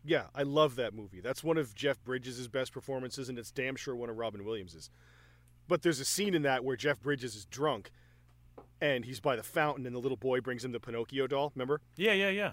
Yeah, 0.04 0.24
I 0.34 0.42
love 0.42 0.76
that 0.76 0.94
movie. 0.94 1.20
That's 1.20 1.44
one 1.44 1.58
of 1.58 1.74
Jeff 1.74 2.02
Bridges' 2.04 2.48
best 2.48 2.72
performances, 2.72 3.28
and 3.28 3.38
it's 3.38 3.50
damn 3.50 3.76
sure 3.76 3.94
one 3.94 4.08
of 4.08 4.16
Robin 4.16 4.44
Williams's. 4.44 4.90
But 5.66 5.82
there's 5.82 6.00
a 6.00 6.04
scene 6.04 6.34
in 6.34 6.42
that 6.42 6.64
where 6.64 6.76
Jeff 6.76 7.00
Bridges 7.00 7.34
is 7.34 7.44
drunk, 7.44 7.90
and 8.80 9.04
he's 9.04 9.20
by 9.20 9.36
the 9.36 9.42
fountain, 9.42 9.86
and 9.86 9.94
the 9.94 10.00
little 10.00 10.16
boy 10.16 10.40
brings 10.40 10.64
him 10.64 10.72
the 10.72 10.80
Pinocchio 10.80 11.26
doll. 11.26 11.52
Remember? 11.54 11.80
yeah 11.96 12.12
yeah 12.12 12.30
yeah 12.30 12.52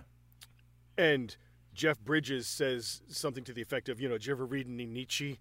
And 0.98 1.36
Jeff 1.74 2.00
Bridges 2.00 2.48
says 2.48 3.02
something 3.08 3.44
to 3.44 3.54
the 3.54 3.62
effect 3.62 3.90
of, 3.90 4.02
you 4.02 4.10
know, 4.10 4.16
did 4.16 4.25
you 4.25 4.34
ever 4.34 4.46
read 4.46 4.68
any 4.68 4.86
Nietzsche? 4.86 5.40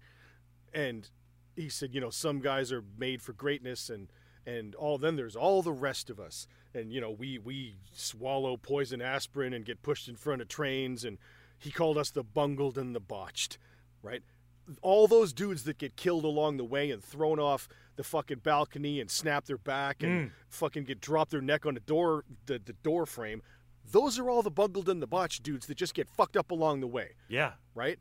And 0.73 1.09
he 1.55 1.69
said, 1.69 1.93
you 1.93 2.01
know, 2.01 2.09
some 2.09 2.39
guys 2.39 2.71
are 2.71 2.83
made 2.97 3.21
for 3.21 3.33
greatness, 3.33 3.89
and 3.89 4.09
and 4.45 4.75
all 4.75 4.97
then 4.97 5.15
there's 5.15 5.35
all 5.35 5.61
the 5.63 5.73
rest 5.73 6.09
of 6.09 6.19
us, 6.19 6.47
and 6.73 6.93
you 6.93 7.01
know, 7.01 7.09
we 7.09 7.39
we 7.39 7.75
swallow 7.93 8.57
poison 8.57 9.01
aspirin 9.01 9.53
and 9.53 9.65
get 9.65 9.81
pushed 9.81 10.07
in 10.07 10.15
front 10.15 10.41
of 10.41 10.47
trains, 10.47 11.03
and 11.03 11.17
he 11.57 11.71
called 11.71 11.97
us 11.97 12.11
the 12.11 12.23
bungled 12.23 12.77
and 12.77 12.95
the 12.95 12.99
botched, 12.99 13.57
right? 14.01 14.23
All 14.81 15.07
those 15.07 15.31
dudes 15.33 15.63
that 15.63 15.77
get 15.77 15.95
killed 15.95 16.25
along 16.25 16.57
the 16.57 16.63
way 16.63 16.89
and 16.91 17.03
thrown 17.03 17.39
off 17.39 17.67
the 17.95 18.03
fucking 18.03 18.39
balcony 18.39 18.99
and 18.99 19.09
snap 19.09 19.45
their 19.45 19.57
back 19.57 20.03
and 20.03 20.31
fucking 20.49 20.83
get 20.85 20.99
dropped 20.99 21.31
their 21.31 21.41
neck 21.41 21.65
on 21.65 21.75
the 21.75 21.79
door 21.79 22.25
the, 22.45 22.59
the 22.63 22.73
door 22.73 23.05
frame. 23.05 23.41
Those 23.89 24.17
are 24.17 24.29
all 24.29 24.41
the 24.41 24.51
bungled 24.51 24.89
and 24.89 25.01
the 25.01 25.07
botched 25.07 25.43
dudes 25.43 25.67
that 25.67 25.77
just 25.77 25.93
get 25.93 26.09
fucked 26.09 26.35
up 26.35 26.49
along 26.51 26.79
the 26.81 26.87
way 26.87 27.11
yeah 27.29 27.53
right? 27.75 27.99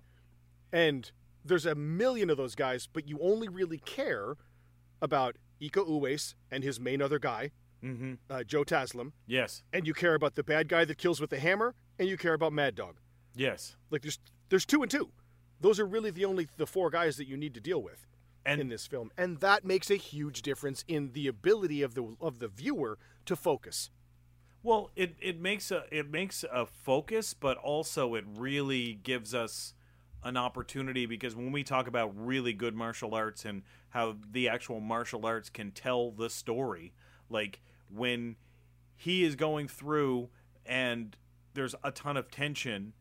And 0.72 1.10
there's 1.44 1.66
a 1.66 1.74
million 1.74 2.30
of 2.30 2.38
those 2.38 2.54
guys, 2.54 2.88
but 2.90 3.06
you 3.06 3.18
only 3.20 3.48
really 3.48 3.78
care 3.78 4.36
about 5.02 5.36
Iko 5.60 5.86
Uwais 5.86 6.34
and 6.50 6.64
his 6.64 6.80
main 6.80 7.02
other 7.02 7.18
guy, 7.18 7.50
mm-hmm 7.84 8.14
uh, 8.30 8.42
Joe 8.42 8.64
Taslim, 8.64 9.12
yes 9.26 9.62
and 9.72 9.86
you 9.86 9.92
care 9.92 10.14
about 10.14 10.34
the 10.34 10.42
bad 10.42 10.68
guy 10.68 10.84
that 10.86 10.96
kills 10.96 11.20
with 11.20 11.30
the 11.30 11.38
hammer, 11.38 11.74
and 11.98 12.08
you 12.08 12.16
care 12.16 12.34
about 12.34 12.52
Mad 12.54 12.74
Dog. 12.74 12.96
Yes 13.34 13.76
Like 13.90 14.02
there's 14.02 14.18
there's 14.48 14.64
two 14.64 14.82
and 14.82 14.90
two. 14.90 15.10
Those 15.60 15.80
are 15.80 15.86
really 15.86 16.10
the 16.10 16.24
only 16.24 16.48
the 16.56 16.66
four 16.66 16.90
guys 16.90 17.16
that 17.16 17.26
you 17.26 17.36
need 17.36 17.54
to 17.54 17.60
deal 17.60 17.82
with 17.82 18.06
and 18.44 18.60
in 18.60 18.68
this 18.68 18.86
film, 18.86 19.10
and 19.16 19.40
that 19.40 19.64
makes 19.64 19.90
a 19.90 19.96
huge 19.96 20.42
difference 20.42 20.84
in 20.86 21.12
the 21.12 21.26
ability 21.26 21.82
of 21.82 21.94
the 21.94 22.16
of 22.20 22.38
the 22.38 22.48
viewer 22.48 22.98
to 23.26 23.36
focus. 23.36 23.90
Well, 24.62 24.90
it, 24.96 25.16
it 25.20 25.40
makes 25.40 25.70
a 25.70 25.84
it 25.90 26.10
makes 26.10 26.44
a 26.44 26.66
focus, 26.66 27.34
but 27.34 27.56
also 27.58 28.14
it 28.14 28.24
really 28.26 28.94
gives 29.02 29.34
us 29.34 29.74
an 30.22 30.36
opportunity 30.36 31.04
because 31.04 31.36
when 31.36 31.52
we 31.52 31.62
talk 31.62 31.86
about 31.86 32.12
really 32.16 32.54
good 32.54 32.74
martial 32.74 33.14
arts 33.14 33.44
and 33.44 33.62
how 33.90 34.16
the 34.30 34.48
actual 34.48 34.80
martial 34.80 35.26
arts 35.26 35.50
can 35.50 35.70
tell 35.70 36.10
the 36.10 36.30
story, 36.30 36.92
like 37.28 37.60
when 37.94 38.36
he 38.96 39.22
is 39.22 39.36
going 39.36 39.68
through 39.68 40.30
and 40.64 41.16
there's 41.52 41.74
a 41.84 41.90
ton 41.90 42.16
of 42.16 42.30
tension 42.30 42.94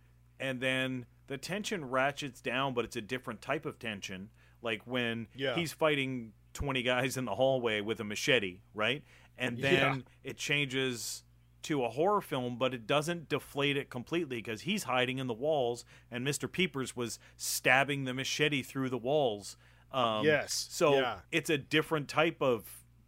and 0.44 0.60
then 0.60 1.06
the 1.28 1.38
tension 1.38 1.90
ratchets 1.90 2.42
down 2.42 2.74
but 2.74 2.84
it's 2.86 2.96
a 2.98 3.02
different 3.02 3.42
type 3.42 3.66
of 3.66 3.80
tension 3.80 4.30
like 4.62 4.82
when 4.86 5.28
Yeah. 5.36 5.56
he's 5.56 5.72
fighting 5.74 6.34
20 6.54 6.84
guys 6.84 7.18
in 7.18 7.26
the 7.26 7.36
hallway 7.36 7.80
with 7.82 8.00
a 8.00 8.04
machete 8.04 8.60
right 8.74 9.04
and 9.38 9.58
then 9.58 9.96
Yeah. 10.24 10.30
it 10.32 10.38
changes 10.38 11.24
to 11.64 11.84
a 11.86 11.90
horror 11.90 12.20
film 12.22 12.58
but 12.58 12.74
it 12.74 12.86
doesn't 12.86 13.30
deflate 13.30 13.78
it 13.78 13.90
completely 13.90 14.38
because 14.38 14.62
he's 14.62 14.84
hiding 14.84 15.18
in 15.18 15.28
the 15.28 15.34
walls 15.34 15.86
and 16.12 16.28
mr 16.28 16.52
peepers 16.52 16.94
was 16.96 17.20
stabbing 17.38 18.04
the 18.04 18.14
machete 18.14 18.62
through 18.62 18.90
the 18.90 18.98
walls 18.98 19.56
um, 19.94 20.26
Yes, 20.26 20.68
so 20.72 20.96
yeah. 21.00 21.20
it's 21.32 21.50
a 21.52 21.58
different 21.58 22.08
type 22.10 22.42
of 22.42 22.66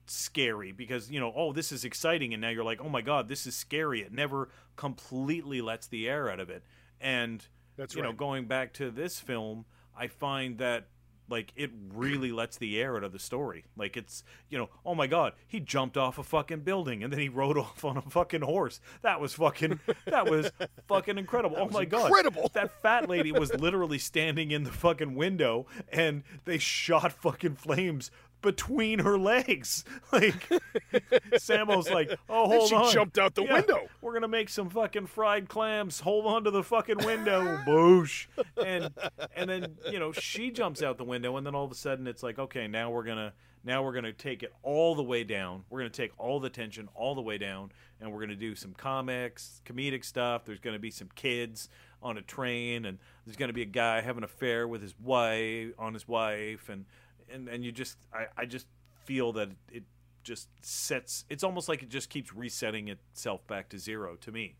scary 0.07 0.71
because 0.71 1.09
you 1.11 1.19
know 1.19 1.33
oh 1.35 1.51
this 1.51 1.71
is 1.71 1.83
exciting 1.83 2.31
and 2.33 2.39
now 2.41 2.49
you're 2.49 2.63
like 2.63 2.79
oh 2.79 2.89
my 2.89 3.01
god 3.01 3.27
this 3.27 3.47
is 3.47 3.55
scary 3.55 4.01
it 4.01 4.11
never 4.13 4.49
completely 4.75 5.61
lets 5.61 5.87
the 5.87 6.07
air 6.07 6.29
out 6.29 6.39
of 6.39 6.49
it 6.49 6.63
and 6.99 7.45
That's 7.77 7.95
you 7.95 8.01
know 8.01 8.13
going 8.13 8.45
back 8.45 8.73
to 8.73 8.91
this 8.91 9.19
film 9.19 9.65
i 9.97 10.07
find 10.07 10.57
that 10.59 10.87
like 11.29 11.51
it 11.55 11.71
really 11.93 12.31
lets 12.31 12.57
the 12.57 12.79
air 12.79 12.95
out 12.95 13.03
of 13.03 13.11
the 13.11 13.19
story. 13.19 13.65
Like 13.75 13.97
it's 13.97 14.23
you 14.49 14.57
know 14.57 14.69
oh 14.85 14.95
my 14.95 15.07
god 15.07 15.33
he 15.47 15.59
jumped 15.59 15.97
off 15.97 16.17
a 16.17 16.23
fucking 16.23 16.61
building 16.61 17.03
and 17.03 17.11
then 17.11 17.19
he 17.19 17.29
rode 17.35 17.57
off 17.57 17.83
on 17.83 17.97
a 17.97 18.01
fucking 18.01 18.41
horse. 18.41 18.79
That 19.01 19.19
was 19.19 19.33
fucking 19.33 19.79
that 20.05 20.29
was 20.29 20.51
fucking 20.87 21.17
incredible. 21.17 21.57
Oh 21.59 21.69
my 21.69 21.85
god 21.85 22.07
incredible. 22.07 22.49
that 22.53 22.81
fat 22.81 23.09
lady 23.09 23.31
was 23.31 23.53
literally 23.53 23.99
standing 23.99 24.51
in 24.51 24.63
the 24.63 24.71
fucking 24.71 25.15
window 25.15 25.65
and 25.91 26.23
they 26.45 26.57
shot 26.57 27.11
fucking 27.11 27.55
flames 27.55 28.11
between 28.45 28.99
her 28.99 29.17
legs. 29.17 29.83
Like 30.11 30.47
Sammo's 31.37 31.89
like, 31.89 32.11
oh 32.29 32.47
hold 32.47 32.69
she 32.69 32.75
on. 32.75 32.87
She 32.87 32.93
jumped 32.93 33.17
out 33.17 33.35
the 33.35 33.43
Yeah, 33.43 33.53
window. 33.55 33.87
We're 34.01 34.13
gonna 34.13 34.27
make 34.27 34.47
some 34.49 34.69
fucking 34.69 35.07
fried 35.07 35.49
clams. 35.49 35.99
Hold 35.99 36.25
on 36.25 36.43
to 36.45 36.51
the 36.51 36.63
fucking 36.63 36.99
window. 36.99 37.57
Boosh. 37.65 38.27
And 38.63 38.91
and 39.35 39.49
then, 39.49 39.75
you 39.91 39.99
know, 39.99 40.11
she 40.13 40.51
jumps 40.51 40.81
out 40.81 40.97
the 40.97 41.03
window 41.03 41.35
and 41.37 41.45
then 41.45 41.55
all 41.55 41.65
of 41.65 41.71
a 41.71 41.75
sudden 41.75 42.07
it's 42.07 42.23
like, 42.23 42.39
okay, 42.39 42.67
now 42.67 42.91
we're 42.91 43.03
gonna 43.03 43.33
now 43.63 43.83
we're 43.83 43.93
gonna 43.93 44.13
take 44.13 44.43
it 44.43 44.53
all 44.63 44.95
the 44.95 45.03
way 45.03 45.23
down. 45.23 45.63
We're 45.69 45.79
gonna 45.79 45.89
take 45.89 46.11
all 46.17 46.39
the 46.39 46.49
tension 46.49 46.87
all 46.95 47.15
the 47.15 47.21
way 47.21 47.37
down 47.37 47.71
and 47.99 48.13
we're 48.13 48.21
gonna 48.21 48.35
do 48.35 48.55
some 48.55 48.73
comics, 48.73 49.61
comedic 49.65 50.05
stuff. 50.05 50.45
There's 50.45 50.59
gonna 50.59 50.79
be 50.79 50.91
some 50.91 51.09
kids 51.15 51.67
on 52.01 52.17
a 52.17 52.21
train 52.21 52.85
and 52.85 52.99
there's 53.25 53.35
gonna 53.37 53.53
be 53.53 53.63
a 53.63 53.65
guy 53.65 54.01
having 54.01 54.19
an 54.19 54.23
affair 54.25 54.67
with 54.67 54.81
his 54.81 54.93
wife 54.99 55.69
on 55.79 55.93
his 55.93 56.07
wife 56.07 56.69
and 56.69 56.85
and, 57.31 57.47
and 57.47 57.63
you 57.63 57.71
just 57.71 57.97
I, 58.13 58.25
I 58.37 58.45
just 58.45 58.67
feel 59.05 59.31
that 59.33 59.49
it 59.71 59.83
just 60.23 60.49
sets 60.61 61.25
it's 61.29 61.43
almost 61.43 61.69
like 61.69 61.83
it 61.83 61.89
just 61.89 62.09
keeps 62.09 62.33
resetting 62.33 62.87
itself 62.87 63.45
back 63.47 63.69
to 63.69 63.77
zero 63.79 64.15
to 64.15 64.31
me 64.31 64.55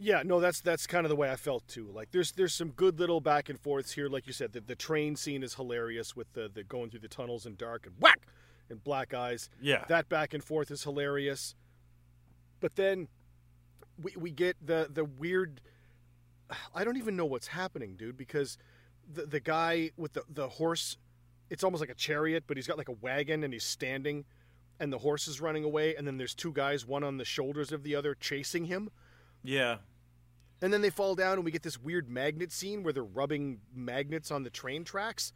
Yeah, 0.00 0.22
no, 0.24 0.38
that's 0.40 0.60
that's 0.60 0.86
kind 0.86 1.04
of 1.04 1.10
the 1.10 1.16
way 1.16 1.30
I 1.30 1.36
felt 1.36 1.66
too. 1.66 1.90
Like 1.92 2.12
there's 2.12 2.32
there's 2.32 2.54
some 2.54 2.70
good 2.70 3.00
little 3.00 3.20
back 3.20 3.48
and 3.48 3.58
forths 3.58 3.92
here, 3.92 4.08
like 4.08 4.26
you 4.28 4.32
said. 4.32 4.52
The, 4.52 4.60
the 4.60 4.76
train 4.76 5.16
scene 5.16 5.42
is 5.42 5.54
hilarious 5.54 6.14
with 6.14 6.32
the, 6.34 6.48
the 6.52 6.62
going 6.62 6.90
through 6.90 7.00
the 7.00 7.08
tunnels 7.08 7.46
in 7.46 7.56
dark 7.56 7.84
and 7.86 7.96
whack 8.00 8.20
and 8.70 8.82
black 8.84 9.12
eyes. 9.12 9.50
Yeah. 9.60 9.84
that 9.88 10.08
back 10.08 10.34
and 10.34 10.42
forth 10.44 10.70
is 10.70 10.84
hilarious. 10.84 11.56
But 12.60 12.76
then 12.76 13.08
we 14.00 14.14
we 14.16 14.30
get 14.30 14.56
the 14.64 14.88
the 14.92 15.04
weird. 15.04 15.60
I 16.74 16.84
don't 16.84 16.96
even 16.96 17.16
know 17.16 17.26
what's 17.26 17.48
happening, 17.48 17.96
dude, 17.96 18.16
because 18.16 18.56
the 19.12 19.26
the 19.26 19.40
guy 19.40 19.90
with 19.96 20.12
the 20.12 20.22
the 20.28 20.48
horse, 20.48 20.96
it's 21.50 21.64
almost 21.64 21.80
like 21.80 21.90
a 21.90 21.94
chariot, 21.94 22.44
but 22.46 22.56
he's 22.56 22.66
got 22.66 22.78
like 22.78 22.88
a 22.88 22.92
wagon 23.00 23.44
and 23.44 23.52
he's 23.52 23.64
standing, 23.64 24.24
and 24.80 24.92
the 24.92 24.98
horse 24.98 25.26
is 25.28 25.40
running 25.40 25.64
away, 25.64 25.94
and 25.96 26.06
then 26.06 26.16
there's 26.18 26.34
two 26.34 26.52
guys, 26.52 26.86
one 26.86 27.02
on 27.04 27.16
the 27.16 27.24
shoulders 27.24 27.72
of 27.72 27.82
the 27.82 27.94
other, 27.94 28.14
chasing 28.14 28.64
him. 28.66 28.90
yeah 29.42 29.78
And 30.60 30.72
then 30.72 30.80
they 30.82 30.90
fall 30.90 31.14
down, 31.14 31.34
and 31.34 31.44
we 31.44 31.50
get 31.50 31.62
this 31.62 31.78
weird 31.80 32.08
magnet 32.10 32.50
scene 32.52 32.82
where 32.82 32.92
they're 32.92 33.04
rubbing 33.04 33.60
magnets 33.74 34.30
on 34.30 34.42
the 34.42 34.50
train 34.50 34.84
tracks. 34.84 35.32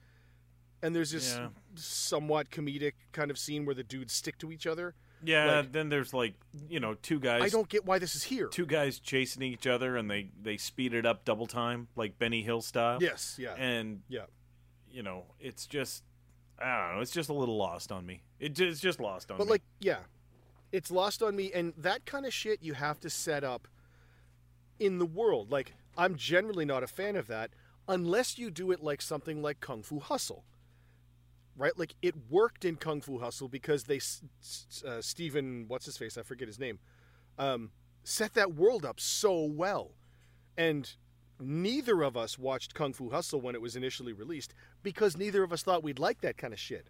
And 0.84 0.96
there's 0.96 1.12
this 1.12 1.34
Yeah. 1.36 1.50
somewhat 1.76 2.50
comedic 2.50 2.94
kind 3.12 3.30
of 3.30 3.38
scene 3.38 3.64
where 3.64 3.74
the 3.74 3.84
dudes 3.84 4.12
stick 4.12 4.36
to 4.38 4.50
each 4.52 4.66
other. 4.66 4.94
yeah 5.24 5.58
Like- 5.58 5.70
then 5.72 5.88
there's 5.88 6.12
like 6.12 6.34
you 6.68 6.80
know 6.80 6.94
two 6.94 7.20
guys 7.20 7.42
I 7.42 7.48
don't 7.48 7.68
get 7.68 7.84
why 7.84 8.00
this 8.00 8.16
is 8.16 8.24
here. 8.24 8.48
two 8.48 8.66
guys 8.66 8.98
chasing 8.98 9.42
each 9.44 9.68
other 9.68 9.96
and 9.96 10.10
they 10.10 10.30
they 10.42 10.56
speed 10.56 10.92
it 10.94 11.06
up 11.06 11.24
double 11.24 11.46
time 11.46 11.86
like 11.94 12.18
benny 12.18 12.42
hill 12.42 12.60
style 12.60 12.98
Yes, 13.00 13.36
yeah. 13.38 13.54
and 13.54 14.02
yeah. 14.08 14.26
You 14.92 15.02
know 15.02 15.24
it's 15.40 15.66
just 15.66 16.04
i 16.58 16.86
don't 16.86 16.96
know 16.96 17.00
it's 17.00 17.10
just 17.10 17.28
a 17.28 17.32
little 17.32 17.56
lost 17.56 17.90
on 17.90 18.04
me 18.06 18.22
it, 18.38 18.58
it's 18.60 18.80
just 18.80 19.00
lost 19.00 19.30
on 19.30 19.38
But 19.38 19.44
me 19.44 19.48
But 19.48 19.52
like, 19.52 19.62
yeah, 19.80 19.98
it's 20.72 20.90
lost 20.90 21.22
on 21.22 21.36
me, 21.36 21.52
and 21.52 21.72
that 21.76 22.04
kind 22.06 22.26
of 22.26 22.32
shit 22.34 22.62
you 22.62 22.74
have 22.74 22.98
to 23.00 23.10
set 23.10 23.44
up 23.44 23.68
in 24.80 24.98
the 24.98 25.06
world. 25.06 25.50
Like, 25.52 25.74
I'm 25.96 26.16
generally 26.16 26.64
not 26.64 26.82
a 26.82 26.86
fan 26.86 27.14
of 27.14 27.26
that 27.28 27.50
unless 27.88 28.38
you 28.38 28.50
do 28.50 28.70
it 28.72 28.82
like 28.82 29.00
something 29.02 29.42
like 29.42 29.60
Kung 29.60 29.82
Fu 29.82 30.00
Hustle, 30.00 30.44
right? 31.56 31.78
Like, 31.78 31.94
it 32.02 32.14
worked 32.30 32.64
in 32.64 32.76
Kung 32.76 33.00
Fu 33.00 33.18
Hustle 33.18 33.48
because 33.48 33.84
they, 33.84 34.00
uh, 34.86 35.00
Stephen, 35.00 35.66
what's 35.68 35.86
his 35.86 35.96
face? 35.96 36.18
I 36.18 36.22
forget 36.22 36.48
his 36.48 36.58
name, 36.58 36.78
um, 37.38 37.70
set 38.02 38.34
that 38.34 38.54
world 38.54 38.84
up 38.84 38.98
so 38.98 39.42
well, 39.44 39.92
and. 40.56 40.90
Neither 41.42 42.02
of 42.02 42.16
us 42.16 42.38
watched 42.38 42.74
Kung 42.74 42.92
Fu 42.92 43.10
Hustle 43.10 43.40
when 43.40 43.54
it 43.54 43.60
was 43.60 43.76
initially 43.76 44.12
released 44.12 44.54
because 44.82 45.16
neither 45.16 45.42
of 45.42 45.52
us 45.52 45.62
thought 45.62 45.82
we'd 45.82 45.98
like 45.98 46.20
that 46.20 46.36
kind 46.38 46.52
of 46.52 46.60
shit 46.60 46.86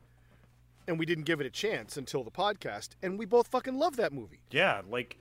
and 0.87 0.99
we 0.99 1.07
didn't 1.07 1.25
give 1.25 1.41
it 1.41 1.47
a 1.47 1.51
chance 1.51 1.97
until 1.97 2.25
the 2.25 2.31
podcast, 2.31 2.91
and 3.05 3.17
we 3.17 3.25
both 3.25 3.47
fucking 3.47 3.79
love 3.79 3.95
that 3.97 4.13
movie. 4.13 4.41
yeah 4.51 4.83
like 4.91 5.17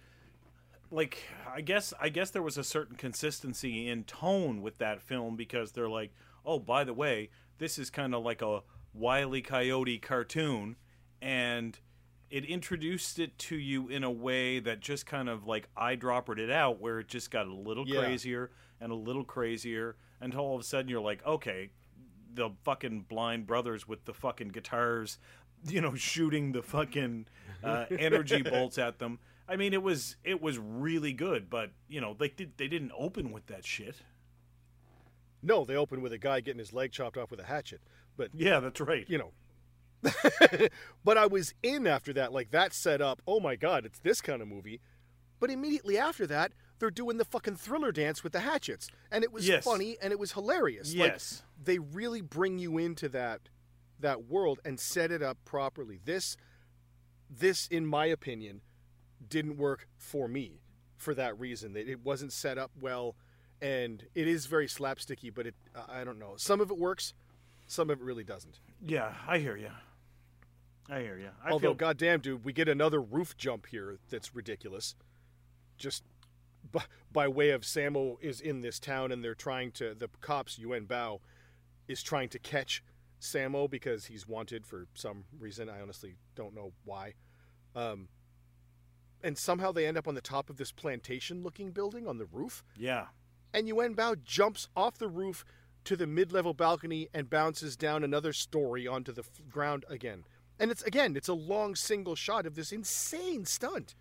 like 0.93 1.23
i 1.53 1.61
guess 1.61 1.93
i 2.01 2.09
guess 2.09 2.31
there 2.31 2.41
was 2.41 2.57
a 2.57 2.63
certain 2.63 2.95
consistency 2.97 3.87
in 3.87 4.03
tone 4.03 4.61
with 4.61 4.77
that 4.79 5.01
film 5.01 5.35
because 5.37 5.71
they're 5.71 5.87
like 5.87 6.11
oh 6.45 6.59
by 6.59 6.83
the 6.83 6.93
way 6.93 7.29
this 7.59 7.77
is 7.79 7.89
kind 7.89 8.13
of 8.13 8.23
like 8.23 8.41
a 8.41 8.61
wily 8.93 9.39
E. 9.39 9.41
coyote 9.41 9.97
cartoon 9.99 10.75
and 11.21 11.79
it 12.29 12.43
introduced 12.43 13.19
it 13.19 13.37
to 13.37 13.55
you 13.55 13.87
in 13.87 14.03
a 14.03 14.11
way 14.11 14.59
that 14.59 14.79
just 14.81 15.05
kind 15.05 15.29
of 15.29 15.45
like 15.47 15.69
eyedroppered 15.77 16.39
it 16.39 16.49
out 16.51 16.81
where 16.81 16.99
it 16.99 17.07
just 17.07 17.31
got 17.31 17.45
a 17.47 17.53
little 17.53 17.87
Yeah. 17.87 17.99
crazier 18.01 18.51
and 18.81 18.91
a 18.91 18.95
little 18.95 19.23
crazier 19.23 19.95
until 20.19 20.41
all 20.41 20.55
of 20.55 20.61
a 20.61 20.63
sudden 20.65 20.89
you're 20.89 20.99
like 20.99 21.25
okay 21.25 21.69
the 22.33 22.49
fucking 22.63 23.01
blind 23.09 23.45
brothers 23.45 23.87
with 23.87 24.05
the 24.05 24.13
fucking 24.13 24.49
guitars, 24.49 25.17
you 25.67 25.81
know, 25.81 25.95
shooting 25.95 26.51
the 26.51 26.61
fucking 26.61 27.27
uh, 27.63 27.85
energy 27.91 28.41
bolts 28.49 28.77
at 28.77 28.99
them. 28.99 29.19
I 29.47 29.57
mean, 29.57 29.73
it 29.73 29.83
was 29.83 30.15
it 30.23 30.41
was 30.41 30.57
really 30.57 31.13
good, 31.13 31.49
but 31.49 31.71
you 31.89 31.99
know, 31.99 32.15
they 32.17 32.29
did 32.29 32.53
they 32.57 32.67
didn't 32.67 32.91
open 32.97 33.31
with 33.31 33.47
that 33.47 33.65
shit. 33.65 33.97
No, 35.43 35.65
they 35.65 35.75
opened 35.75 36.03
with 36.03 36.13
a 36.13 36.17
guy 36.17 36.39
getting 36.39 36.59
his 36.59 36.71
leg 36.71 36.91
chopped 36.91 37.17
off 37.17 37.31
with 37.31 37.39
a 37.39 37.45
hatchet, 37.45 37.81
but 38.15 38.29
Yeah, 38.33 38.59
that's 38.59 38.79
right. 38.79 39.05
you 39.09 39.17
know. 39.17 39.31
but 41.03 41.17
I 41.17 41.27
was 41.27 41.53
in 41.61 41.85
after 41.85 42.13
that, 42.13 42.31
like 42.31 42.51
that 42.51 42.73
set 42.73 43.01
up. 43.01 43.21
Oh 43.27 43.39
my 43.39 43.55
god, 43.55 43.85
it's 43.85 43.99
this 43.99 44.21
kind 44.21 44.41
of 44.41 44.47
movie. 44.47 44.79
But 45.39 45.49
immediately 45.49 45.97
after 45.97 46.25
that, 46.27 46.53
they're 46.81 46.89
doing 46.89 47.17
the 47.17 47.23
fucking 47.23 47.55
thriller 47.55 47.91
dance 47.91 48.23
with 48.23 48.33
the 48.33 48.39
hatchets, 48.39 48.89
and 49.11 49.23
it 49.23 49.31
was 49.31 49.47
Yes. 49.47 49.63
funny 49.63 49.97
and 50.01 50.11
it 50.11 50.17
was 50.17 50.31
hilarious. 50.31 50.93
Like, 50.95 51.11
Yes. 51.11 51.43
they 51.63 51.77
really 51.77 52.21
bring 52.21 52.57
you 52.57 52.77
into 52.79 53.07
that 53.09 53.49
that 53.99 54.23
world 54.25 54.59
and 54.65 54.79
set 54.79 55.11
it 55.11 55.21
up 55.21 55.37
properly. 55.45 55.99
This 56.03 56.35
this 57.29 57.67
in 57.67 57.85
my 57.85 58.07
opinion 58.07 58.61
didn't 59.25 59.57
work 59.57 59.87
for 59.95 60.27
me 60.27 60.63
for 60.97 61.13
that 61.13 61.39
reason. 61.39 61.73
That 61.73 61.87
it 61.87 61.99
wasn't 61.99 62.33
set 62.33 62.57
up 62.57 62.71
well 62.81 63.15
and 63.61 64.07
it 64.15 64.27
is 64.27 64.47
very 64.47 64.65
slapsticky, 64.65 65.31
but 65.31 65.45
it 65.45 65.55
I 65.87 66.03
don't 66.03 66.17
know. 66.17 66.35
Some 66.35 66.59
of 66.61 66.71
it 66.71 66.79
works, 66.79 67.13
some 67.67 67.91
of 67.91 67.99
it 67.99 68.03
really 68.03 68.23
doesn't. 68.23 68.59
Yeah, 68.81 69.15
I 69.27 69.37
hear 69.37 69.55
you. 69.55 69.69
I 70.89 71.01
hear 71.01 71.19
you. 71.19 71.29
I 71.43 71.51
Although 71.51 71.69
feel 71.69 71.73
goddamn 71.75 72.21
dude, 72.21 72.43
we 72.43 72.53
get 72.53 72.67
another 72.67 72.99
roof 72.99 73.37
jump 73.37 73.67
here 73.67 73.99
that's 74.09 74.33
ridiculous. 74.33 74.95
Just 75.77 76.03
by, 76.71 76.83
by 77.11 77.27
way 77.27 77.51
of 77.51 77.61
Sammo 77.61 78.17
is 78.21 78.41
in 78.41 78.61
this 78.61 78.79
town 78.79 79.11
and 79.11 79.23
they're 79.23 79.35
trying 79.35 79.71
to 79.73 79.93
the 79.93 80.09
cops 80.21 80.57
Yuen 80.57 80.85
Biao 80.85 81.19
is 81.87 82.01
trying 82.03 82.29
to 82.29 82.39
catch 82.39 82.83
Sammo 83.19 83.69
because 83.69 84.05
he's 84.05 84.27
wanted 84.27 84.65
for 84.65 84.87
some 84.93 85.25
reason. 85.39 85.69
I 85.69 85.81
honestly 85.81 86.15
don't 86.35 86.55
know 86.55 86.73
why. 86.85 87.13
Um, 87.75 88.07
and 89.23 89.37
somehow 89.37 89.71
they 89.71 89.85
end 89.85 89.97
up 89.97 90.07
on 90.07 90.15
the 90.15 90.21
top 90.21 90.49
of 90.49 90.57
this 90.57 90.71
plantation 90.71 91.43
looking 91.43 91.71
building 91.71 92.07
on 92.07 92.17
the 92.17 92.25
roof. 92.25 92.63
yeah. 92.77 93.05
And 93.53 93.67
Yuen 93.67 93.95
Biao 93.95 94.23
jumps 94.23 94.69
off 94.77 94.97
the 94.97 95.09
roof 95.09 95.43
to 95.83 95.97
the 95.97 96.07
mid 96.07 96.31
level 96.31 96.53
balcony 96.53 97.09
and 97.13 97.29
bounces 97.29 97.75
down 97.75 98.03
another 98.03 98.31
story 98.31 98.87
onto 98.87 99.11
the 99.11 99.23
f- 99.23 99.41
ground 99.49 99.83
again. 99.89 100.23
And 100.57 100.71
it's 100.71 100.83
again, 100.83 101.15
it's 101.17 101.27
a 101.27 101.33
long 101.33 101.75
single 101.75 102.15
shot 102.15 102.45
of 102.45 102.55
this 102.55 102.71
insane 102.71 103.45
stunt. 103.45 103.93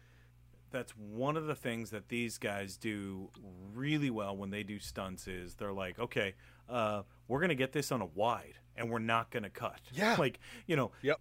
That's 0.70 0.92
one 0.92 1.37
of 1.37 1.46
the 1.46 1.54
things 1.54 1.90
that 1.90 2.09
these 2.09 2.38
guys 2.38 2.76
do 2.76 3.30
really 3.74 4.11
well 4.11 4.37
when 4.37 4.50
they 4.50 4.62
do 4.62 4.78
stunts 4.78 5.26
is 5.26 5.54
they're 5.54 5.72
like, 5.72 5.98
okay, 5.98 6.35
uh, 6.68 7.02
we're 7.28 7.40
gonna 7.40 7.54
get 7.54 7.72
this 7.72 7.90
on 7.92 8.00
a 8.00 8.06
wide, 8.06 8.54
and 8.76 8.90
we're 8.90 8.98
not 8.98 9.30
gonna 9.30 9.50
cut. 9.50 9.80
Yeah. 9.92 10.16
like 10.18 10.38
you 10.66 10.76
know. 10.76 10.92
Yep. 11.02 11.20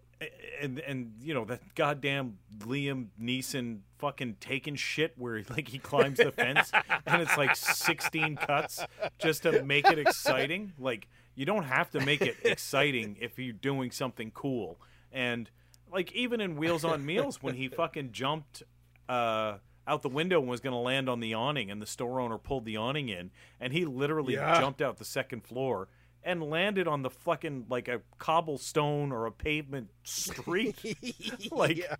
And 0.61 0.79
and 0.79 1.13
you 1.21 1.33
know 1.33 1.45
that 1.45 1.75
goddamn 1.75 2.37
Liam 2.59 3.07
Neeson 3.21 3.79
fucking 3.97 4.37
Taken 4.39 4.75
shit 4.75 5.13
where 5.17 5.43
like 5.49 5.67
he 5.67 5.79
climbs 5.79 6.17
the 6.17 6.31
fence 6.31 6.71
and 7.05 7.21
it's 7.21 7.37
like 7.37 7.55
16 7.55 8.35
cuts 8.37 8.83
just 9.17 9.43
to 9.43 9.63
make 9.63 9.89
it 9.89 9.99
exciting. 9.99 10.73
Like 10.77 11.07
you 11.35 11.45
don't 11.45 11.63
have 11.63 11.89
to 11.91 11.99
make 12.01 12.21
it 12.21 12.37
exciting 12.43 13.17
if 13.19 13.39
you're 13.39 13.53
doing 13.53 13.91
something 13.91 14.31
cool. 14.31 14.79
And 15.11 15.49
like 15.91 16.11
even 16.13 16.41
in 16.41 16.55
Wheels 16.57 16.83
on 16.83 17.05
Meals 17.05 17.41
when 17.41 17.55
he 17.55 17.67
fucking 17.67 18.11
jumped 18.11 18.63
uh, 19.09 19.57
out 19.87 20.01
the 20.03 20.09
window 20.09 20.39
and 20.39 20.47
was 20.47 20.59
going 20.61 20.73
to 20.73 20.79
land 20.79 21.09
on 21.09 21.19
the 21.19 21.33
awning, 21.33 21.69
and 21.71 21.81
the 21.81 21.85
store 21.87 22.19
owner 22.21 22.37
pulled 22.37 22.63
the 22.65 22.77
awning 22.77 23.09
in, 23.09 23.31
and 23.59 23.73
he 23.73 23.83
literally 23.85 24.35
Yeah. 24.35 24.59
jumped 24.59 24.81
out 24.81 24.97
the 24.97 25.05
second 25.05 25.43
floor 25.43 25.87
and 26.23 26.43
landed 26.43 26.87
on 26.87 27.01
the 27.01 27.09
fucking 27.09 27.65
like 27.69 27.87
a 27.87 28.01
cobblestone 28.19 29.11
or 29.11 29.25
a 29.25 29.31
pavement 29.31 29.89
street. 30.03 30.75
Like- 31.51 31.77
yeah. 31.77 31.95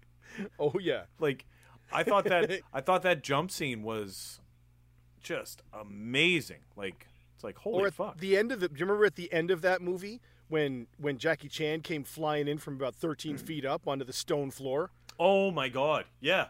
Oh 0.59 0.73
yeah. 0.79 1.03
like 1.19 1.45
I 1.91 2.03
thought 2.03 2.25
that 2.25 2.51
I 2.73 2.81
thought 2.81 3.01
that 3.01 3.23
jump 3.23 3.49
scene 3.49 3.81
was 3.81 4.39
just 5.21 5.63
amazing. 5.73 6.59
Like 6.75 7.07
it's 7.33 7.43
like 7.43 7.57
holy 7.57 7.83
or 7.83 7.87
at 7.87 7.93
fuck. 7.93 8.19
the 8.19 8.37
end 8.37 8.51
of 8.51 8.59
the. 8.59 8.67
Do 8.69 8.75
you 8.77 8.85
remember 8.85 9.05
at 9.05 9.15
the 9.15 9.31
end 9.33 9.49
of 9.51 9.61
that 9.63 9.81
movie 9.81 10.21
when 10.49 10.85
when 10.97 11.17
Jackie 11.17 11.47
Chan 11.49 11.81
came 11.81 12.03
flying 12.03 12.47
in 12.47 12.57
from 12.59 12.75
about 12.75 12.93
13 12.95 13.37
Mm. 13.37 13.41
feet 13.41 13.65
up 13.65 13.87
onto 13.87 14.05
the 14.05 14.13
stone 14.13 14.51
floor? 14.51 14.91
oh 15.17 15.49
my 15.51 15.67
god, 15.67 16.05
yeah, 16.21 16.47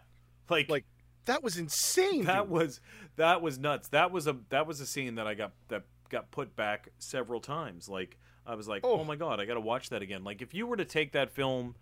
like 0.50 0.70
Like 0.70 0.86
that 1.26 1.44
was 1.44 1.58
insane. 1.58 2.26
that 2.26 2.44
dude. 2.44 2.50
was 2.50 2.82
that 3.18 3.42
was 3.42 3.60
nuts. 3.60 3.90
That 3.90 4.12
was 4.12 4.28
a 4.28 4.38
that 4.50 4.66
was 4.68 4.80
a 4.82 4.86
scene 4.86 5.16
that 5.16 5.28
I 5.28 5.34
got 5.34 5.52
that 5.68 5.84
got 6.10 6.32
put 6.32 6.56
back 6.56 6.90
several 6.98 7.40
times. 7.40 7.88
Like 7.90 8.18
I 8.46 8.56
was 8.56 8.68
like, 8.68 8.82
Oh. 8.84 9.00
oh, 9.02 9.04
my 9.04 9.16
god, 9.16 9.40
I 9.40 9.46
got 9.46 9.54
to 9.56 9.60
watch 9.62 9.90
that 9.90 10.02
again. 10.02 10.24
Like 10.24 10.42
if 10.42 10.54
you 10.56 10.66
were 10.66 10.78
to 10.78 10.86
take 10.86 11.12
that 11.12 11.30
film 11.32 11.76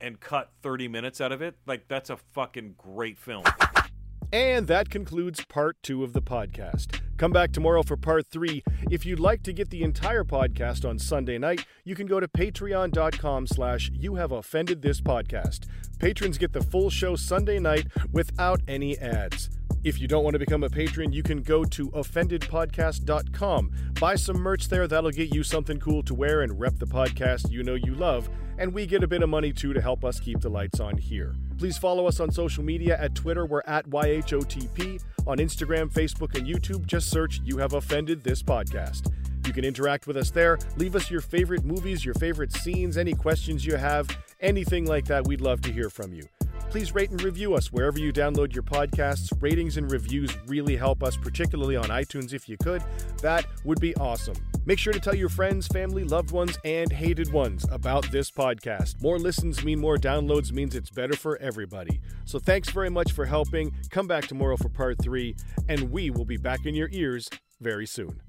and 0.00 0.18
cut 0.18 0.50
30 0.62 0.88
minutes 0.88 1.20
out 1.20 1.30
of 1.32 1.42
it, 1.42 1.56
like 1.66 1.86
that's 1.88 2.10
a 2.10 2.16
fucking 2.32 2.74
great 2.76 3.18
film. 3.18 3.44
And 4.32 4.66
that 4.66 4.90
concludes 4.90 5.44
part 5.46 5.76
two 5.82 6.04
of 6.04 6.12
the 6.12 6.20
podcast. 6.20 7.00
Come 7.16 7.32
back 7.32 7.50
tomorrow 7.50 7.82
for 7.82 7.96
part 7.96 8.26
three. 8.26 8.62
If 8.90 9.06
you'd 9.06 9.18
like 9.18 9.42
to 9.44 9.52
get 9.52 9.70
the 9.70 9.82
entire 9.82 10.22
podcast 10.22 10.88
on 10.88 10.98
Sunday 10.98 11.38
night, 11.38 11.64
you 11.84 11.94
can 11.94 12.06
go 12.06 12.20
to 12.20 12.28
patreon.com 12.28 13.46
slash 13.46 13.90
you 13.94 14.16
have 14.16 14.30
offended 14.30 14.82
this 14.82 15.00
podcast. 15.00 15.66
Patrons 15.98 16.36
get 16.36 16.52
the 16.52 16.62
full 16.62 16.90
show 16.90 17.16
Sunday 17.16 17.58
night 17.58 17.86
without 18.12 18.60
any 18.68 18.98
ads. 18.98 19.48
If 19.82 20.00
you 20.00 20.06
don't 20.06 20.24
want 20.24 20.34
to 20.34 20.38
become 20.38 20.62
a 20.62 20.68
patron, 20.68 21.12
you 21.12 21.22
can 21.22 21.42
go 21.42 21.64
to 21.64 21.88
offendedpodcast.com. 21.90 23.72
Buy 23.98 24.14
some 24.16 24.40
merch 24.40 24.68
there. 24.68 24.86
That'll 24.86 25.10
get 25.10 25.34
you 25.34 25.42
something 25.42 25.80
cool 25.80 26.02
to 26.02 26.14
wear 26.14 26.42
and 26.42 26.60
rep 26.60 26.78
the 26.78 26.86
podcast 26.86 27.50
you 27.50 27.62
know 27.62 27.74
you 27.74 27.94
love. 27.94 28.28
And 28.58 28.74
we 28.74 28.86
get 28.86 29.02
a 29.02 29.08
bit 29.08 29.22
of 29.22 29.28
money 29.28 29.52
too 29.52 29.72
to 29.72 29.80
help 29.80 30.04
us 30.04 30.20
keep 30.20 30.40
the 30.40 30.50
lights 30.50 30.80
on 30.80 30.98
here. 30.98 31.34
Please 31.58 31.76
follow 31.76 32.06
us 32.06 32.20
on 32.20 32.30
social 32.30 32.62
media 32.62 32.96
at 33.00 33.14
Twitter, 33.14 33.44
we're 33.44 33.62
at 33.66 33.88
YHOTP. 33.90 35.02
On 35.26 35.38
Instagram, 35.38 35.92
Facebook, 35.92 36.36
and 36.36 36.46
YouTube, 36.46 36.86
just 36.86 37.10
search 37.10 37.40
You 37.44 37.58
Have 37.58 37.74
Offended 37.74 38.22
This 38.22 38.42
Podcast. 38.42 39.12
You 39.46 39.52
can 39.52 39.64
interact 39.64 40.06
with 40.06 40.16
us 40.16 40.30
there. 40.30 40.58
Leave 40.76 40.94
us 40.94 41.10
your 41.10 41.20
favorite 41.20 41.64
movies, 41.64 42.04
your 42.04 42.14
favorite 42.14 42.52
scenes, 42.52 42.96
any 42.96 43.12
questions 43.12 43.66
you 43.66 43.76
have, 43.76 44.08
anything 44.40 44.86
like 44.86 45.06
that. 45.06 45.26
We'd 45.26 45.40
love 45.40 45.60
to 45.62 45.72
hear 45.72 45.90
from 45.90 46.12
you. 46.12 46.28
Please 46.70 46.94
rate 46.94 47.10
and 47.10 47.22
review 47.22 47.54
us 47.54 47.72
wherever 47.72 47.98
you 47.98 48.12
download 48.12 48.52
your 48.54 48.62
podcasts. 48.62 49.32
Ratings 49.40 49.78
and 49.78 49.90
reviews 49.90 50.36
really 50.46 50.76
help 50.76 51.02
us, 51.02 51.16
particularly 51.16 51.76
on 51.76 51.86
iTunes 51.86 52.34
if 52.34 52.46
you 52.48 52.58
could. 52.58 52.82
That 53.22 53.46
would 53.64 53.80
be 53.80 53.94
awesome. 53.96 54.36
Make 54.66 54.78
sure 54.78 54.92
to 54.92 55.00
tell 55.00 55.14
your 55.14 55.30
friends, 55.30 55.66
family, 55.66 56.04
loved 56.04 56.30
ones, 56.30 56.58
and 56.66 56.92
hated 56.92 57.32
ones 57.32 57.64
about 57.72 58.10
this 58.12 58.30
podcast. 58.30 59.00
More 59.00 59.18
listens 59.18 59.64
mean 59.64 59.80
more 59.80 59.96
downloads 59.96 60.52
means 60.52 60.74
it's 60.74 60.90
better 60.90 61.16
for 61.16 61.38
everybody. 61.38 62.02
So 62.26 62.38
thanks 62.38 62.68
very 62.68 62.90
much 62.90 63.12
for 63.12 63.24
helping. 63.24 63.74
Come 63.90 64.06
back 64.06 64.26
tomorrow 64.26 64.58
for 64.58 64.68
part 64.68 65.02
three, 65.02 65.36
and 65.70 65.90
we 65.90 66.10
will 66.10 66.26
be 66.26 66.36
back 66.36 66.66
in 66.66 66.74
your 66.74 66.90
ears 66.92 67.30
very 67.60 67.86
soon. 67.86 68.20